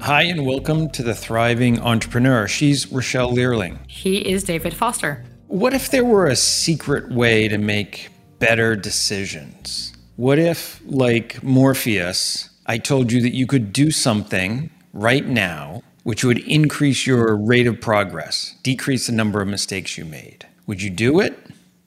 Hi, 0.00 0.22
and 0.24 0.46
welcome 0.46 0.90
to 0.90 1.02
the 1.02 1.14
Thriving 1.14 1.80
Entrepreneur. 1.80 2.46
She's 2.46 2.86
Rachelle 2.86 3.32
Leerling. 3.32 3.78
He 3.88 4.18
is 4.18 4.44
David 4.44 4.72
Foster. 4.72 5.24
What 5.48 5.74
if 5.74 5.90
there 5.90 6.04
were 6.04 6.26
a 6.26 6.36
secret 6.36 7.10
way 7.10 7.48
to 7.48 7.58
make 7.58 8.10
better 8.38 8.76
decisions? 8.76 9.92
What 10.14 10.38
if, 10.38 10.80
like 10.86 11.42
Morpheus, 11.42 12.50
I 12.66 12.78
told 12.78 13.10
you 13.10 13.20
that 13.22 13.34
you 13.34 13.46
could 13.46 13.72
do 13.72 13.90
something 13.90 14.70
right 14.92 15.26
now 15.26 15.82
which 16.04 16.22
would 16.24 16.38
increase 16.38 17.04
your 17.04 17.34
rate 17.34 17.66
of 17.66 17.80
progress, 17.80 18.54
decrease 18.62 19.06
the 19.06 19.12
number 19.12 19.42
of 19.42 19.48
mistakes 19.48 19.98
you 19.98 20.04
made? 20.04 20.46
Would 20.66 20.82
you 20.82 20.90
do 20.90 21.18
it? 21.18 21.36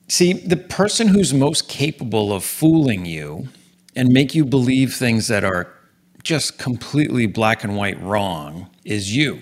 See, 0.09 0.33
the 0.33 0.57
person 0.57 1.07
who's 1.07 1.33
most 1.33 1.69
capable 1.69 2.33
of 2.33 2.43
fooling 2.43 3.05
you 3.05 3.47
and 3.95 4.09
make 4.09 4.35
you 4.35 4.43
believe 4.43 4.93
things 4.93 5.27
that 5.27 5.45
are 5.45 5.73
just 6.23 6.57
completely 6.57 7.25
black 7.25 7.63
and 7.63 7.75
white 7.75 8.01
wrong 8.01 8.69
is 8.83 9.15
you, 9.15 9.41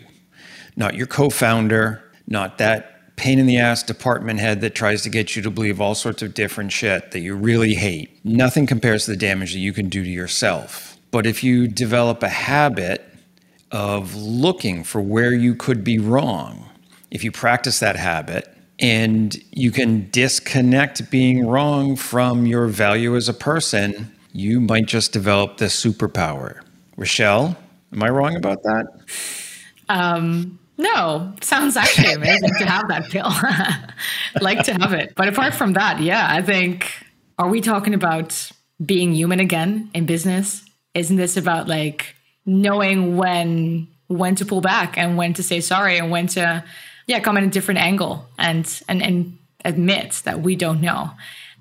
not 0.76 0.96
your 0.96 1.08
co 1.08 1.30
founder, 1.30 2.04
not 2.28 2.58
that 2.58 3.16
pain 3.16 3.40
in 3.40 3.48
the 3.48 3.58
ass 3.58 3.82
department 3.82 4.40
head 4.40 4.62
that 4.62 4.76
tries 4.76 5.02
to 5.02 5.10
get 5.10 5.36
you 5.36 5.42
to 5.42 5.50
believe 5.50 5.82
all 5.82 5.96
sorts 5.96 6.22
of 6.22 6.34
different 6.34 6.72
shit 6.72 7.12
that 7.12 7.20
you 7.20 7.36
really 7.36 7.74
hate. 7.74 8.24
Nothing 8.24 8.68
compares 8.68 9.06
to 9.06 9.12
the 9.12 9.18
damage 9.18 9.54
that 9.54 9.60
you 9.60 9.74
can 9.74 9.90
do 9.90 10.04
to 10.04 10.10
yourself. 10.10 10.98
But 11.10 11.26
if 11.26 11.44
you 11.44 11.68
develop 11.68 12.22
a 12.22 12.30
habit 12.30 13.04
of 13.72 14.16
looking 14.16 14.84
for 14.84 15.02
where 15.02 15.34
you 15.34 15.56
could 15.56 15.84
be 15.84 15.98
wrong, 15.98 16.70
if 17.10 17.24
you 17.24 17.32
practice 17.32 17.80
that 17.80 17.96
habit, 17.96 18.54
and 18.80 19.36
you 19.52 19.72
can 19.72 20.10
disconnect 20.12 21.10
being 21.10 21.48
wrong 21.48 21.96
from 21.96 22.46
your 22.46 22.68
value 22.68 23.16
as 23.16 23.28
a 23.28 23.34
person, 23.34 24.14
you 24.34 24.60
might 24.62 24.86
just 24.86 25.12
develop 25.12 25.58
this 25.58 25.84
superpower. 25.84 26.62
Rachelle, 26.98 27.56
am 27.94 28.04
I 28.04 28.10
wrong 28.10 28.36
about 28.36 28.64
that? 28.64 28.86
Um, 29.90 30.60
no, 30.78 31.34
sounds 31.42 31.78
actually 31.78 32.14
amazing 32.14 32.52
to 32.60 32.66
have 32.66 32.88
that 32.90 33.10
pill. 33.10 33.32
like 34.42 34.64
to 34.66 34.74
have 34.74 34.94
it. 34.94 35.14
But 35.16 35.28
apart 35.28 35.54
from 35.54 35.74
that, 35.74 36.02
yeah, 36.02 36.28
I 36.30 36.42
think 36.42 36.92
are 37.38 37.50
we 37.50 37.62
talking 37.62 37.94
about 37.94 38.52
being 38.84 39.14
human 39.14 39.40
again 39.40 39.90
in 39.94 40.06
business? 40.06 40.64
Isn't 40.94 41.16
this 41.16 41.38
about 41.38 41.68
like 41.68 42.16
knowing 42.46 43.18
when 43.18 43.88
when 44.08 44.36
to 44.36 44.46
pull 44.46 44.62
back 44.62 44.98
and 44.98 45.18
when 45.18 45.34
to 45.34 45.44
say 45.44 45.60
sorry 45.60 45.98
and 45.98 46.10
when 46.12 46.28
to 46.28 46.64
yeah, 47.08 47.20
come 47.20 47.38
in 47.38 47.44
a 47.44 47.50
different 47.50 47.80
angle 47.80 48.26
and 48.38 48.82
and 48.88 49.02
and 49.02 49.38
admit 49.66 50.22
that 50.26 50.42
we 50.42 50.56
don't 50.56 50.82
know 50.82 51.12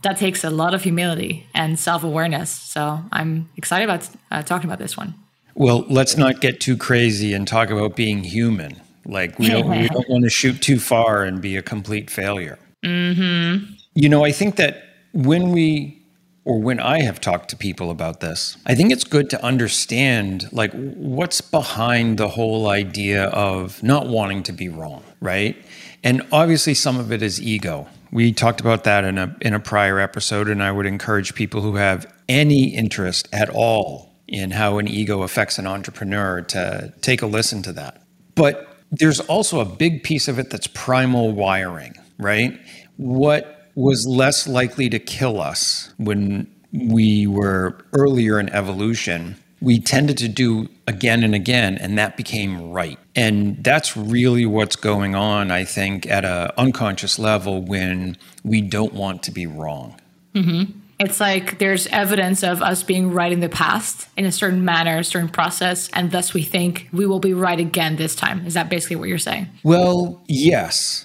that 0.03 0.19
takes 0.19 0.45
a 0.45 0.51
lot 0.51 0.75
of 0.75 0.83
humility 0.83 1.47
and 1.55 1.79
self 1.79 2.05
awareness. 2.05 2.51
So 2.51 3.01
I'm 3.11 3.49
excited 3.57 3.85
about 3.85 4.09
uh, 4.31 4.43
talking 4.43 4.69
about 4.69 4.79
this 4.79 4.97
one. 4.97 5.15
Well, 5.57 5.87
let's 5.89 6.19
not 6.19 6.43
get 6.43 6.61
too 6.61 6.77
crazy 6.77 7.33
and 7.33 7.49
talk 7.49 7.71
about 7.71 7.97
being 7.97 8.23
human. 8.23 8.79
Like 9.07 9.39
we 9.39 9.49
don't 9.49 9.69
we 9.71 9.89
don't 9.89 10.09
want 10.09 10.25
to 10.25 10.31
shoot 10.31 10.61
too 10.61 10.79
far 10.79 11.25
and 11.25 11.41
be 11.41 11.57
a 11.57 11.63
complete 11.63 12.11
failure. 12.11 12.59
Mm-hmm. 12.85 13.73
You 13.95 14.09
know, 14.11 14.25
I 14.25 14.33
think 14.33 14.57
that 14.57 14.85
when 15.15 15.53
we 15.53 16.03
or 16.45 16.61
when 16.61 16.79
I 16.79 17.01
have 17.01 17.23
talked 17.23 17.49
to 17.51 17.57
people 17.57 17.91
about 17.91 18.21
this, 18.21 18.59
I 18.67 18.75
think 18.75 18.93
it's 18.93 19.05
good 19.05 19.31
to 19.31 19.43
understand 19.43 20.53
like 20.53 20.73
what's 20.73 21.41
behind 21.41 22.19
the 22.19 22.29
whole 22.29 22.69
idea 22.69 23.25
of 23.29 23.83
not 23.83 24.09
wanting 24.09 24.43
to 24.45 24.53
be 24.53 24.69
wrong, 24.69 25.03
right? 25.21 25.57
And 26.05 26.23
obviously 26.33 26.75
some 26.75 27.01
of 27.01 27.13
it 27.13 27.23
is 27.23 27.41
ego. 27.41 27.89
We 28.13 28.33
talked 28.33 28.61
about 28.61 28.85
that 28.85 29.05
in 29.05 29.17
a 29.17 29.35
in 29.41 29.55
a 29.55 29.61
prior 29.61 29.99
episode 30.01 30.49
and 30.49 30.63
I 30.63 30.71
would 30.71 30.87
encourage 30.87 31.35
people 31.35 31.63
who 31.63 31.77
have 31.77 32.13
any 32.29 32.75
interest 32.75 33.29
at 33.33 33.49
all 33.49 34.06
in 34.29 34.51
how 34.51 34.79
an 34.79 34.89
ego 34.89 35.23
affects 35.23 35.59
an 35.59 35.67
entrepreneur 35.67 36.41
to 36.43 36.93
take 37.01 37.23
a 37.23 37.27
listen 37.27 37.63
to 37.63 37.73
that. 37.73 38.03
But 38.35 38.77
there's 38.91 39.21
also 39.21 39.61
a 39.61 39.65
big 39.65 40.03
piece 40.03 40.29
of 40.29 40.39
it 40.39 40.51
that's 40.51 40.67
primal 40.67 41.33
wiring, 41.33 41.95
right? 42.19 42.59
What 42.97 43.71
was 43.75 44.07
less 44.09 44.47
likely 44.49 44.89
to 44.89 44.99
kill 44.99 45.41
us 45.41 45.93
when 45.99 46.51
we 46.73 47.27
were 47.27 47.79
earlier 47.93 48.41
in 48.41 48.49
evolution, 48.51 49.37
we 49.61 49.79
tended 49.81 50.19
to 50.19 50.29
do 50.29 50.69
again 50.87 51.23
and 51.23 51.35
again, 51.35 51.79
and 51.79 51.99
that 51.99 52.17
became 52.17 52.71
right. 52.71 52.99
And 53.15 53.63
that's 53.65 53.97
really 53.97 54.47
what's 54.47 54.77
going 54.77 55.15
on, 55.15 55.51
I 55.51 55.65
think, 55.65 56.07
at 56.07 56.25
an 56.25 56.51
unconscious 56.57 57.19
level 57.19 57.63
when 57.63 58.17
we 58.45 58.61
don't 58.61 58.93
want 58.93 59.23
to 59.25 59.31
be 59.31 59.47
wrong. 59.47 59.99
Mm-hmm. 60.35 60.79
It's 60.99 61.21
like 61.21 61.59
there's 61.59 61.87
evidence 61.89 62.43
of 62.43 62.63
us 62.63 62.83
being 62.83 63.13
right 63.13 63.31
in 63.31 63.41
the 63.41 63.51
past 63.51 64.09
in 64.17 64.25
a 64.25 64.33
certain 64.33 64.65
manner, 64.65 64.99
a 64.99 65.05
certain 65.05 65.29
process, 65.29 65.91
and 65.93 66.11
thus 66.11 66.33
we 66.33 66.43
think 66.43 66.89
we 66.93 67.07
will 67.07 67.21
be 67.21 67.35
right 67.35 67.61
again 67.61 67.97
this 67.97 68.15
time. 68.15 68.47
Is 68.47 68.55
that 68.55 68.71
basically 68.71 68.97
what 68.97 69.09
you're 69.09 69.19
saying? 69.19 69.49
Well, 69.63 70.23
yes. 70.27 71.05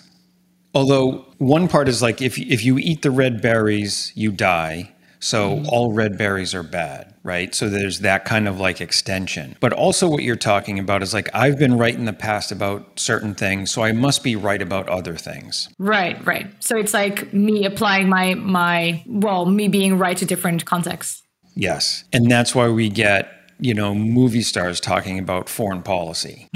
Although 0.73 1.25
one 1.39 1.67
part 1.67 1.89
is 1.89 2.01
like 2.01 2.21
if 2.21 2.39
if 2.39 2.63
you 2.63 2.77
eat 2.77 3.01
the 3.01 3.11
red 3.11 3.41
berries, 3.41 4.13
you 4.15 4.31
die. 4.31 4.91
So 5.21 5.51
mm-hmm. 5.51 5.69
all 5.69 5.93
red 5.93 6.17
berries 6.17 6.53
are 6.55 6.63
bad, 6.63 7.13
right? 7.23 7.53
So 7.53 7.69
there's 7.69 7.99
that 7.99 8.25
kind 8.25 8.47
of 8.47 8.59
like 8.59 8.81
extension. 8.81 9.55
But 9.59 9.71
also 9.71 10.09
what 10.09 10.23
you're 10.23 10.35
talking 10.35 10.79
about 10.79 11.03
is 11.03 11.13
like 11.13 11.29
I've 11.33 11.59
been 11.59 11.77
right 11.77 11.93
in 11.93 12.05
the 12.05 12.13
past 12.13 12.51
about 12.51 12.99
certain 12.99 13.35
things, 13.35 13.71
so 13.71 13.83
I 13.83 13.91
must 13.91 14.23
be 14.23 14.35
right 14.35 14.61
about 14.61 14.89
other 14.89 15.15
things. 15.15 15.69
Right, 15.77 16.23
right. 16.25 16.51
So 16.59 16.75
it's 16.75 16.93
like 16.93 17.31
me 17.33 17.65
applying 17.65 18.09
my 18.09 18.33
my 18.33 19.03
well, 19.07 19.45
me 19.45 19.67
being 19.67 19.97
right 19.97 20.17
to 20.17 20.25
different 20.25 20.65
contexts. 20.65 21.21
Yes. 21.55 22.03
And 22.11 22.29
that's 22.29 22.55
why 22.55 22.69
we 22.69 22.89
get 22.89 23.37
you 23.61 23.75
know, 23.75 23.93
movie 23.93 24.41
stars 24.41 24.79
talking 24.79 25.19
about 25.19 25.47
foreign 25.47 25.83
policy 25.83 26.47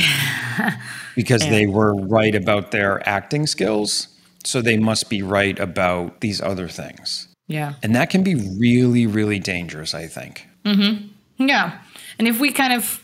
because 1.16 1.46
yeah. 1.46 1.52
they 1.52 1.68
were 1.68 1.94
right 1.96 2.34
about 2.34 2.72
their 2.72 3.08
acting 3.08 3.46
skills. 3.46 4.08
So 4.44 4.60
they 4.60 4.78
must 4.78 5.08
be 5.08 5.22
right 5.22 5.58
about 5.60 6.22
these 6.22 6.42
other 6.42 6.68
things. 6.68 7.28
Yeah. 7.48 7.76
And 7.84 7.96
that 7.96 8.10
can 8.10 8.24
be 8.24 8.36
really, 8.36 9.06
really 9.06 9.40
dangerous, 9.40 9.94
I 9.94 10.08
think. 10.08 10.48
Mm-hmm. 10.64 11.48
Yeah. 11.48 11.80
And 12.18 12.28
if 12.28 12.40
we 12.40 12.52
kind 12.52 12.74
of 12.74 13.04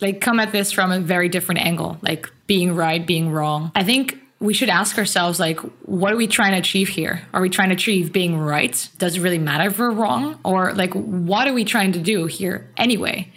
like 0.00 0.20
come 0.20 0.40
at 0.40 0.52
this 0.52 0.72
from 0.72 0.90
a 0.90 1.00
very 1.00 1.28
different 1.28 1.60
angle, 1.60 1.98
like 2.02 2.30
being 2.46 2.74
right, 2.74 3.06
being 3.06 3.30
wrong, 3.30 3.72
I 3.74 3.84
think 3.84 4.18
we 4.40 4.54
should 4.54 4.68
ask 4.68 4.98
ourselves 4.98 5.40
like 5.40 5.58
what 5.82 6.12
are 6.12 6.16
we 6.16 6.26
trying 6.26 6.52
to 6.52 6.58
achieve 6.58 6.88
here 6.88 7.22
are 7.34 7.40
we 7.40 7.48
trying 7.48 7.70
to 7.70 7.74
achieve 7.74 8.12
being 8.12 8.38
right 8.38 8.88
does 8.98 9.16
it 9.16 9.20
really 9.20 9.38
matter 9.38 9.68
if 9.68 9.78
we're 9.78 9.90
wrong 9.90 10.38
or 10.44 10.72
like 10.74 10.92
what 10.94 11.48
are 11.48 11.52
we 11.52 11.64
trying 11.64 11.92
to 11.92 11.98
do 11.98 12.26
here 12.26 12.70
anyway 12.76 13.28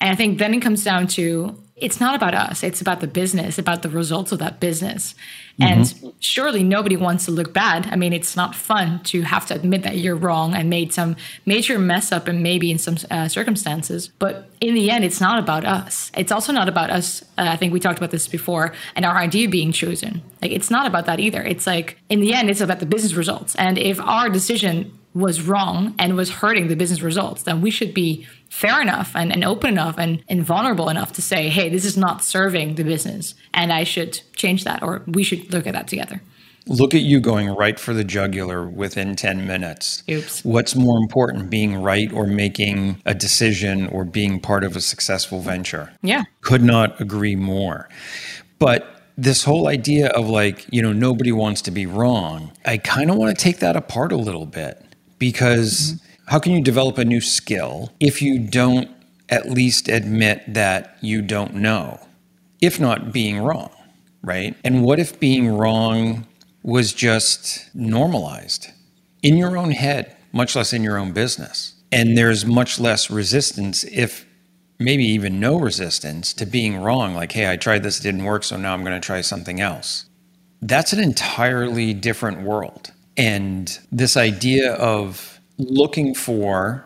and 0.00 0.10
i 0.10 0.14
think 0.14 0.38
then 0.38 0.54
it 0.54 0.60
comes 0.60 0.84
down 0.84 1.06
to 1.06 1.60
it's 1.84 2.00
not 2.00 2.14
about 2.14 2.34
us 2.34 2.62
it's 2.62 2.80
about 2.80 3.00
the 3.00 3.06
business 3.06 3.58
about 3.58 3.82
the 3.82 3.88
results 3.88 4.32
of 4.32 4.38
that 4.38 4.60
business 4.60 5.14
and 5.60 5.84
mm-hmm. 5.84 6.08
surely 6.18 6.64
nobody 6.64 6.96
wants 6.96 7.26
to 7.26 7.30
look 7.30 7.52
bad. 7.52 7.86
I 7.86 7.96
mean, 7.96 8.12
it's 8.12 8.34
not 8.34 8.54
fun 8.54 9.00
to 9.04 9.22
have 9.22 9.46
to 9.46 9.54
admit 9.54 9.84
that 9.84 9.98
you're 9.98 10.16
wrong 10.16 10.54
and 10.54 10.68
made 10.68 10.92
some 10.92 11.16
major 11.46 11.78
mess 11.78 12.10
up 12.10 12.26
and 12.26 12.42
maybe 12.42 12.70
in 12.70 12.78
some 12.78 12.96
uh, 13.10 13.28
circumstances. 13.28 14.08
But 14.18 14.50
in 14.60 14.74
the 14.74 14.90
end, 14.90 15.04
it's 15.04 15.20
not 15.20 15.38
about 15.38 15.64
us. 15.64 16.10
It's 16.16 16.32
also 16.32 16.52
not 16.52 16.68
about 16.68 16.90
us. 16.90 17.22
Uh, 17.38 17.46
I 17.48 17.56
think 17.56 17.72
we 17.72 17.78
talked 17.78 17.98
about 17.98 18.10
this 18.10 18.26
before 18.26 18.74
and 18.96 19.04
our 19.04 19.16
idea 19.16 19.48
being 19.48 19.70
chosen. 19.70 20.22
Like, 20.42 20.50
it's 20.50 20.70
not 20.70 20.86
about 20.86 21.06
that 21.06 21.20
either. 21.20 21.42
It's 21.42 21.66
like, 21.66 21.98
in 22.08 22.20
the 22.20 22.34
end, 22.34 22.50
it's 22.50 22.60
about 22.60 22.80
the 22.80 22.86
business 22.86 23.14
results. 23.14 23.54
And 23.54 23.78
if 23.78 24.00
our 24.00 24.28
decision 24.28 24.98
was 25.14 25.42
wrong 25.42 25.94
and 25.98 26.16
was 26.16 26.30
hurting 26.30 26.68
the 26.68 26.76
business 26.76 27.00
results, 27.00 27.44
then 27.44 27.60
we 27.60 27.70
should 27.70 27.94
be 27.94 28.26
fair 28.50 28.82
enough 28.82 29.14
and, 29.14 29.32
and 29.32 29.44
open 29.44 29.70
enough 29.70 29.96
and, 29.96 30.22
and 30.28 30.44
vulnerable 30.44 30.88
enough 30.88 31.12
to 31.12 31.22
say, 31.22 31.48
hey, 31.48 31.68
this 31.68 31.84
is 31.84 31.96
not 31.96 32.24
serving 32.24 32.74
the 32.74 32.84
business 32.84 33.34
and 33.52 33.72
I 33.72 33.84
should 33.84 34.20
change 34.34 34.64
that 34.64 34.82
or 34.82 35.02
we 35.06 35.22
should 35.22 35.52
look 35.52 35.66
at 35.66 35.72
that 35.72 35.88
together. 35.88 36.20
Look 36.66 36.94
at 36.94 37.02
you 37.02 37.20
going 37.20 37.48
right 37.50 37.78
for 37.78 37.92
the 37.92 38.04
jugular 38.04 38.66
within 38.66 39.16
10 39.16 39.46
minutes. 39.46 40.02
Oops. 40.08 40.44
What's 40.44 40.74
more 40.74 40.96
important, 40.96 41.50
being 41.50 41.82
right 41.82 42.10
or 42.12 42.26
making 42.26 43.02
a 43.04 43.14
decision 43.14 43.86
or 43.88 44.04
being 44.04 44.40
part 44.40 44.64
of 44.64 44.74
a 44.74 44.80
successful 44.80 45.40
venture? 45.40 45.92
Yeah. 46.02 46.24
Could 46.40 46.62
not 46.62 46.98
agree 47.00 47.36
more. 47.36 47.90
But 48.58 49.02
this 49.18 49.44
whole 49.44 49.68
idea 49.68 50.08
of 50.08 50.28
like, 50.28 50.64
you 50.70 50.80
know, 50.80 50.92
nobody 50.92 51.32
wants 51.32 51.60
to 51.62 51.70
be 51.70 51.84
wrong, 51.86 52.50
I 52.64 52.78
kind 52.78 53.10
of 53.10 53.16
want 53.16 53.36
to 53.36 53.42
take 53.42 53.58
that 53.58 53.76
apart 53.76 54.10
a 54.10 54.16
little 54.16 54.46
bit 54.46 54.83
because 55.24 55.94
mm-hmm. 55.94 56.30
how 56.30 56.38
can 56.38 56.52
you 56.52 56.62
develop 56.62 56.98
a 56.98 57.04
new 57.04 57.20
skill 57.20 57.90
if 57.98 58.20
you 58.20 58.38
don't 58.38 58.90
at 59.30 59.48
least 59.48 59.88
admit 59.88 60.42
that 60.52 60.98
you 61.00 61.22
don't 61.22 61.54
know, 61.54 61.98
if 62.60 62.78
not 62.78 63.10
being 63.10 63.38
wrong, 63.38 63.70
right? 64.22 64.54
And 64.62 64.84
what 64.84 64.98
if 65.00 65.18
being 65.18 65.48
wrong 65.48 66.26
was 66.62 66.92
just 66.92 67.74
normalized 67.74 68.68
in 69.22 69.38
your 69.38 69.56
own 69.56 69.70
head, 69.70 70.14
much 70.30 70.54
less 70.54 70.74
in 70.74 70.82
your 70.82 70.98
own 70.98 71.12
business? 71.12 71.72
And 71.90 72.18
there's 72.18 72.44
much 72.44 72.78
less 72.78 73.08
resistance, 73.08 73.82
if 73.84 74.26
maybe 74.78 75.04
even 75.04 75.40
no 75.40 75.58
resistance, 75.58 76.34
to 76.34 76.44
being 76.44 76.76
wrong. 76.76 77.14
Like, 77.14 77.32
hey, 77.32 77.50
I 77.50 77.56
tried 77.56 77.82
this, 77.82 77.98
it 77.98 78.02
didn't 78.02 78.24
work, 78.24 78.44
so 78.44 78.58
now 78.58 78.74
I'm 78.74 78.84
going 78.84 79.00
to 79.00 79.06
try 79.06 79.22
something 79.22 79.58
else. 79.58 80.04
That's 80.60 80.92
an 80.92 81.00
entirely 81.00 81.94
different 81.94 82.42
world. 82.42 82.92
And 83.16 83.78
this 83.92 84.16
idea 84.16 84.74
of 84.74 85.40
looking 85.58 86.14
for 86.14 86.84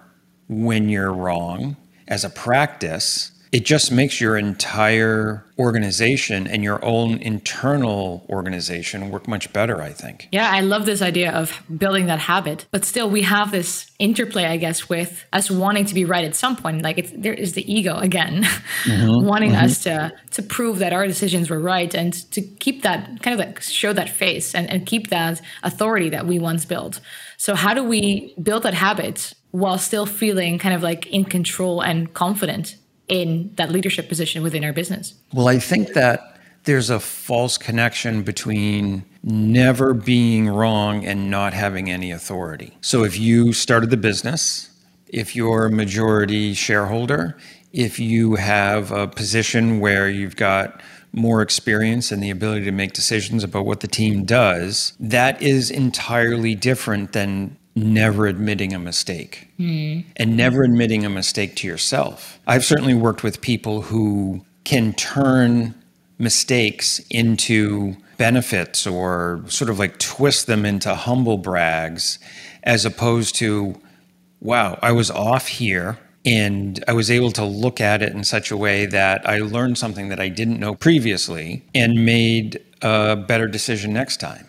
when 0.48 0.88
you're 0.88 1.12
wrong 1.12 1.76
as 2.06 2.25
a 2.25 2.30
practice 2.30 3.32
it 3.52 3.64
just 3.64 3.90
makes 3.90 4.20
your 4.20 4.36
entire 4.36 5.44
organization 5.58 6.46
and 6.46 6.62
your 6.62 6.84
own 6.84 7.18
internal 7.18 8.24
organization 8.28 9.10
work 9.10 9.26
much 9.26 9.52
better, 9.52 9.82
I 9.82 9.92
think. 9.92 10.28
Yeah, 10.30 10.48
I 10.50 10.60
love 10.60 10.86
this 10.86 11.02
idea 11.02 11.32
of 11.32 11.60
building 11.76 12.06
that 12.06 12.20
habit. 12.20 12.66
But 12.70 12.84
still, 12.84 13.10
we 13.10 13.22
have 13.22 13.50
this 13.50 13.90
interplay, 13.98 14.44
I 14.44 14.56
guess, 14.56 14.88
with 14.88 15.24
us 15.32 15.50
wanting 15.50 15.86
to 15.86 15.94
be 15.94 16.04
right 16.04 16.24
at 16.24 16.36
some 16.36 16.56
point. 16.56 16.82
Like 16.82 16.98
it's, 16.98 17.12
there 17.16 17.34
is 17.34 17.54
the 17.54 17.72
ego 17.72 17.96
again, 17.98 18.44
mm-hmm, 18.84 19.08
wanting 19.26 19.50
mm-hmm. 19.50 19.64
us 19.64 19.82
to 19.84 20.12
to 20.32 20.42
prove 20.42 20.78
that 20.78 20.92
our 20.92 21.06
decisions 21.06 21.50
were 21.50 21.60
right 21.60 21.92
and 21.94 22.12
to 22.32 22.40
keep 22.40 22.82
that 22.82 23.22
kind 23.22 23.38
of 23.38 23.44
like 23.44 23.60
show 23.62 23.92
that 23.92 24.08
face 24.08 24.54
and, 24.54 24.70
and 24.70 24.86
keep 24.86 25.08
that 25.08 25.40
authority 25.62 26.10
that 26.10 26.26
we 26.26 26.38
once 26.38 26.64
built. 26.64 27.00
So 27.36 27.54
how 27.54 27.74
do 27.74 27.82
we 27.82 28.34
build 28.40 28.62
that 28.64 28.74
habit 28.74 29.32
while 29.50 29.78
still 29.78 30.06
feeling 30.06 30.58
kind 30.58 30.74
of 30.74 30.82
like 30.82 31.06
in 31.06 31.24
control 31.24 31.80
and 31.80 32.12
confident 32.12 32.76
in 33.08 33.52
that 33.56 33.70
leadership 33.70 34.08
position 34.08 34.43
within 34.43 34.64
our 34.64 34.72
business? 34.72 35.14
Well, 35.32 35.49
I 35.49 35.58
think 35.58 35.94
that 35.94 36.38
there's 36.64 36.90
a 36.90 37.00
false 37.00 37.56
connection 37.56 38.22
between 38.22 39.05
never 39.22 39.94
being 39.94 40.49
wrong 40.49 41.05
and 41.05 41.31
not 41.31 41.55
having 41.55 41.90
any 41.90 42.10
authority. 42.10 42.76
So 42.81 43.05
if 43.05 43.19
you 43.19 43.52
started 43.52 43.90
the 43.90 43.96
business, 43.96 44.70
if 45.08 45.34
you're 45.34 45.66
a 45.66 45.70
majority 45.70 46.55
shareholder, 46.55 47.37
if 47.72 47.99
you 47.99 48.37
have 48.37 48.93
a 48.93 49.06
position 49.06 49.81
where 49.81 50.08
you've 50.08 50.37
got 50.37 50.81
more 51.12 51.43
experience 51.43 52.12
and 52.12 52.22
the 52.22 52.31
ability 52.31 52.64
to 52.64 52.72
make 52.72 52.93
decisions 52.93 53.44
about 53.44 53.64
what 53.64 53.81
the 53.81 53.88
team 53.88 54.25
does, 54.25 54.93
that 55.00 55.40
is 55.43 55.70
entirely 55.70 56.54
different 56.54 57.12
than 57.12 57.56
never 57.82 58.26
admitting 58.26 58.75
a 58.75 58.78
mistake 58.78 59.48
mm. 59.58 60.04
and 60.16 60.36
never 60.36 60.62
admitting 60.62 61.04
a 61.04 61.10
mistake 61.10 61.56
to 61.56 61.66
yourself. 61.66 62.38
I've 62.46 62.64
certainly 62.64 62.94
worked 62.94 63.22
with 63.22 63.40
people 63.40 63.82
who 63.82 64.44
can 64.64 64.92
turn 64.94 65.75
mistakes 66.19 67.00
into 67.10 67.96
benefits 68.16 68.86
or 68.86 69.42
sort 69.46 69.70
of 69.70 69.78
like 69.78 69.98
twist 69.98 70.46
them 70.46 70.66
into 70.66 70.94
humble 70.94 71.38
brags 71.38 72.19
as 72.64 72.84
opposed 72.84 73.34
to, 73.36 73.80
wow, 74.40 74.78
I 74.82 74.92
was 74.92 75.10
off 75.10 75.46
here 75.46 75.98
and 76.26 76.82
I 76.88 76.92
was 76.92 77.10
able 77.10 77.30
to 77.32 77.44
look 77.44 77.80
at 77.80 78.02
it 78.02 78.12
in 78.12 78.25
such 78.25 78.50
a 78.50 78.56
way 78.56 78.86
that 78.86 79.26
I 79.26 79.38
learned 79.38 79.78
something 79.78 80.08
that 80.08 80.20
I 80.20 80.28
didn't 80.28 80.60
know 80.60 80.75
previously 80.75 81.64
and 81.75 82.04
made 82.04 82.60
a 82.82 83.16
better 83.16 83.46
decision 83.46 83.92
next 83.92 84.19
time. 84.19 84.46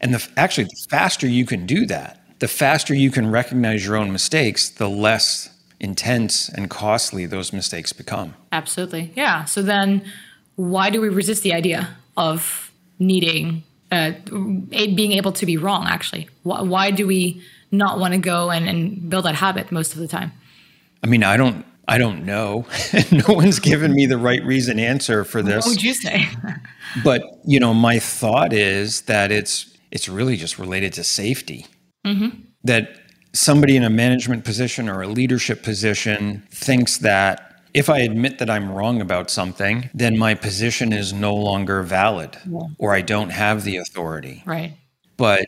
And 0.00 0.14
the, 0.14 0.28
actually, 0.36 0.64
the 0.64 0.86
faster 0.88 1.26
you 1.26 1.44
can 1.44 1.66
do 1.66 1.86
that, 1.86 2.19
the 2.40 2.48
faster 2.48 2.94
you 2.94 3.10
can 3.10 3.30
recognize 3.30 3.86
your 3.86 3.96
own 3.96 4.12
mistakes, 4.12 4.68
the 4.68 4.88
less 4.88 5.50
intense 5.78 6.48
and 6.48 6.68
costly 6.68 7.24
those 7.24 7.52
mistakes 7.52 7.92
become. 7.92 8.34
Absolutely. 8.52 9.12
Yeah. 9.14 9.44
So 9.44 9.62
then 9.62 10.02
why 10.56 10.90
do 10.90 11.00
we 11.00 11.08
resist 11.08 11.42
the 11.42 11.54
idea 11.54 11.96
of 12.16 12.70
needing 12.98 13.62
uh, 13.92 14.12
being 14.30 15.12
able 15.12 15.32
to 15.32 15.46
be 15.46 15.56
wrong 15.56 15.86
actually 15.88 16.28
why, 16.44 16.60
why 16.60 16.90
do 16.92 17.08
we 17.08 17.42
not 17.72 17.98
want 17.98 18.14
to 18.14 18.20
go 18.20 18.50
and, 18.50 18.68
and 18.68 19.10
build 19.10 19.24
that 19.24 19.34
habit 19.34 19.72
most 19.72 19.94
of 19.94 19.98
the 19.98 20.06
time 20.06 20.30
i 21.02 21.08
mean 21.08 21.24
i 21.24 21.36
don't 21.36 21.64
i 21.88 21.98
don't 21.98 22.24
know 22.24 22.64
no 23.10 23.34
one's 23.34 23.58
given 23.58 23.92
me 23.92 24.06
the 24.06 24.18
right 24.18 24.44
reason 24.44 24.78
answer 24.78 25.24
for 25.24 25.42
this 25.42 25.66
what 25.66 25.72
would 25.72 25.82
you 25.82 25.94
say 25.94 26.28
but 27.02 27.40
you 27.44 27.58
know 27.58 27.74
my 27.74 27.98
thought 27.98 28.52
is 28.52 29.02
that 29.02 29.32
it's 29.32 29.76
it's 29.90 30.08
really 30.08 30.36
just 30.36 30.56
related 30.56 30.92
to 30.92 31.02
safety 31.02 31.66
mm-hmm. 32.04 32.40
that 32.64 32.96
somebody 33.32 33.76
in 33.76 33.84
a 33.84 33.90
management 33.90 34.44
position 34.44 34.88
or 34.88 35.02
a 35.02 35.06
leadership 35.06 35.62
position 35.62 36.42
thinks 36.50 36.98
that 36.98 37.50
if 37.72 37.88
I 37.88 38.00
admit 38.00 38.38
that 38.38 38.50
I'm 38.50 38.70
wrong 38.70 39.00
about 39.00 39.30
something, 39.30 39.90
then 39.94 40.18
my 40.18 40.34
position 40.34 40.92
is 40.92 41.12
no 41.12 41.34
longer 41.34 41.82
valid 41.82 42.36
yeah. 42.48 42.62
or 42.78 42.92
I 42.94 43.00
don't 43.00 43.30
have 43.30 43.62
the 43.62 43.76
authority. 43.76 44.42
Right. 44.44 44.76
But 45.16 45.46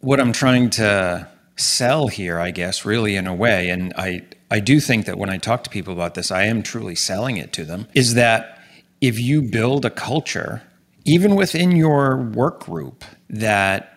what 0.00 0.18
I'm 0.18 0.32
trying 0.32 0.70
to 0.70 1.28
sell 1.56 2.08
here, 2.08 2.38
I 2.38 2.50
guess, 2.50 2.84
really 2.84 3.16
in 3.16 3.26
a 3.26 3.34
way, 3.34 3.68
and 3.68 3.92
I, 3.96 4.22
I 4.50 4.60
do 4.60 4.80
think 4.80 5.04
that 5.06 5.18
when 5.18 5.28
I 5.28 5.36
talk 5.36 5.64
to 5.64 5.70
people 5.70 5.92
about 5.92 6.14
this, 6.14 6.30
I 6.30 6.44
am 6.44 6.62
truly 6.62 6.94
selling 6.94 7.36
it 7.36 7.52
to 7.54 7.64
them, 7.64 7.86
is 7.92 8.14
that 8.14 8.58
if 9.00 9.18
you 9.18 9.42
build 9.42 9.84
a 9.84 9.90
culture, 9.90 10.62
even 11.04 11.34
within 11.34 11.72
your 11.72 12.16
work 12.16 12.60
group, 12.60 13.04
that 13.28 13.91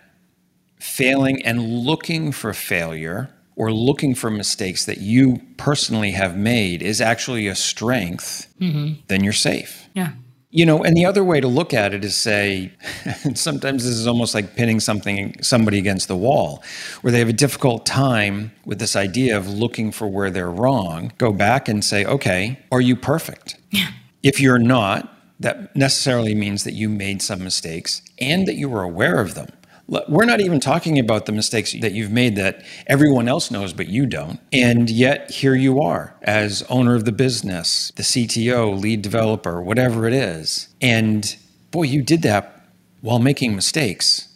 failing 0.78 1.44
and 1.44 1.62
looking 1.62 2.32
for 2.32 2.52
failure 2.52 3.30
or 3.56 3.72
looking 3.72 4.14
for 4.14 4.30
mistakes 4.30 4.84
that 4.84 4.98
you 4.98 5.40
personally 5.56 6.10
have 6.12 6.36
made 6.36 6.82
is 6.82 7.00
actually 7.00 7.48
a 7.48 7.54
strength, 7.54 8.52
mm-hmm. 8.60 9.00
then 9.08 9.24
you're 9.24 9.32
safe. 9.32 9.88
Yeah. 9.94 10.12
You 10.50 10.64
know, 10.64 10.84
and 10.84 10.96
the 10.96 11.04
other 11.04 11.24
way 11.24 11.40
to 11.40 11.48
look 11.48 11.74
at 11.74 11.92
it 11.92 12.04
is 12.04 12.14
say, 12.14 12.72
sometimes 13.34 13.84
this 13.84 13.94
is 13.94 14.06
almost 14.06 14.34
like 14.34 14.54
pinning 14.54 14.78
something, 14.80 15.42
somebody 15.42 15.78
against 15.78 16.08
the 16.08 16.16
wall, 16.16 16.62
where 17.00 17.10
they 17.10 17.18
have 17.18 17.28
a 17.28 17.34
difficult 17.34 17.84
time 17.84 18.52
with 18.64 18.78
this 18.78 18.94
idea 18.94 19.36
of 19.36 19.48
looking 19.48 19.90
for 19.90 20.06
where 20.06 20.30
they're 20.30 20.50
wrong. 20.50 21.12
Go 21.18 21.32
back 21.32 21.68
and 21.68 21.84
say, 21.84 22.04
okay, 22.04 22.58
are 22.70 22.80
you 22.80 22.94
perfect? 22.94 23.56
Yeah. 23.70 23.88
If 24.22 24.40
you're 24.40 24.58
not, 24.58 25.12
that 25.40 25.74
necessarily 25.76 26.34
means 26.34 26.64
that 26.64 26.72
you 26.72 26.88
made 26.88 27.20
some 27.20 27.42
mistakes 27.42 28.02
and 28.18 28.46
that 28.48 28.54
you 28.54 28.68
were 28.68 28.82
aware 28.82 29.20
of 29.20 29.34
them. 29.34 29.48
We're 29.88 30.24
not 30.24 30.40
even 30.40 30.58
talking 30.58 30.98
about 30.98 31.26
the 31.26 31.32
mistakes 31.32 31.74
that 31.80 31.92
you've 31.92 32.10
made 32.10 32.36
that 32.36 32.64
everyone 32.86 33.28
else 33.28 33.50
knows, 33.50 33.72
but 33.72 33.88
you 33.88 34.06
don't. 34.06 34.40
And 34.52 34.90
yet, 34.90 35.30
here 35.30 35.54
you 35.54 35.80
are 35.80 36.14
as 36.22 36.62
owner 36.68 36.96
of 36.96 37.04
the 37.04 37.12
business, 37.12 37.92
the 37.94 38.02
CTO, 38.02 38.78
lead 38.80 39.02
developer, 39.02 39.62
whatever 39.62 40.06
it 40.06 40.12
is. 40.12 40.68
And 40.80 41.36
boy, 41.70 41.84
you 41.84 42.02
did 42.02 42.22
that 42.22 42.68
while 43.00 43.20
making 43.20 43.54
mistakes. 43.54 44.28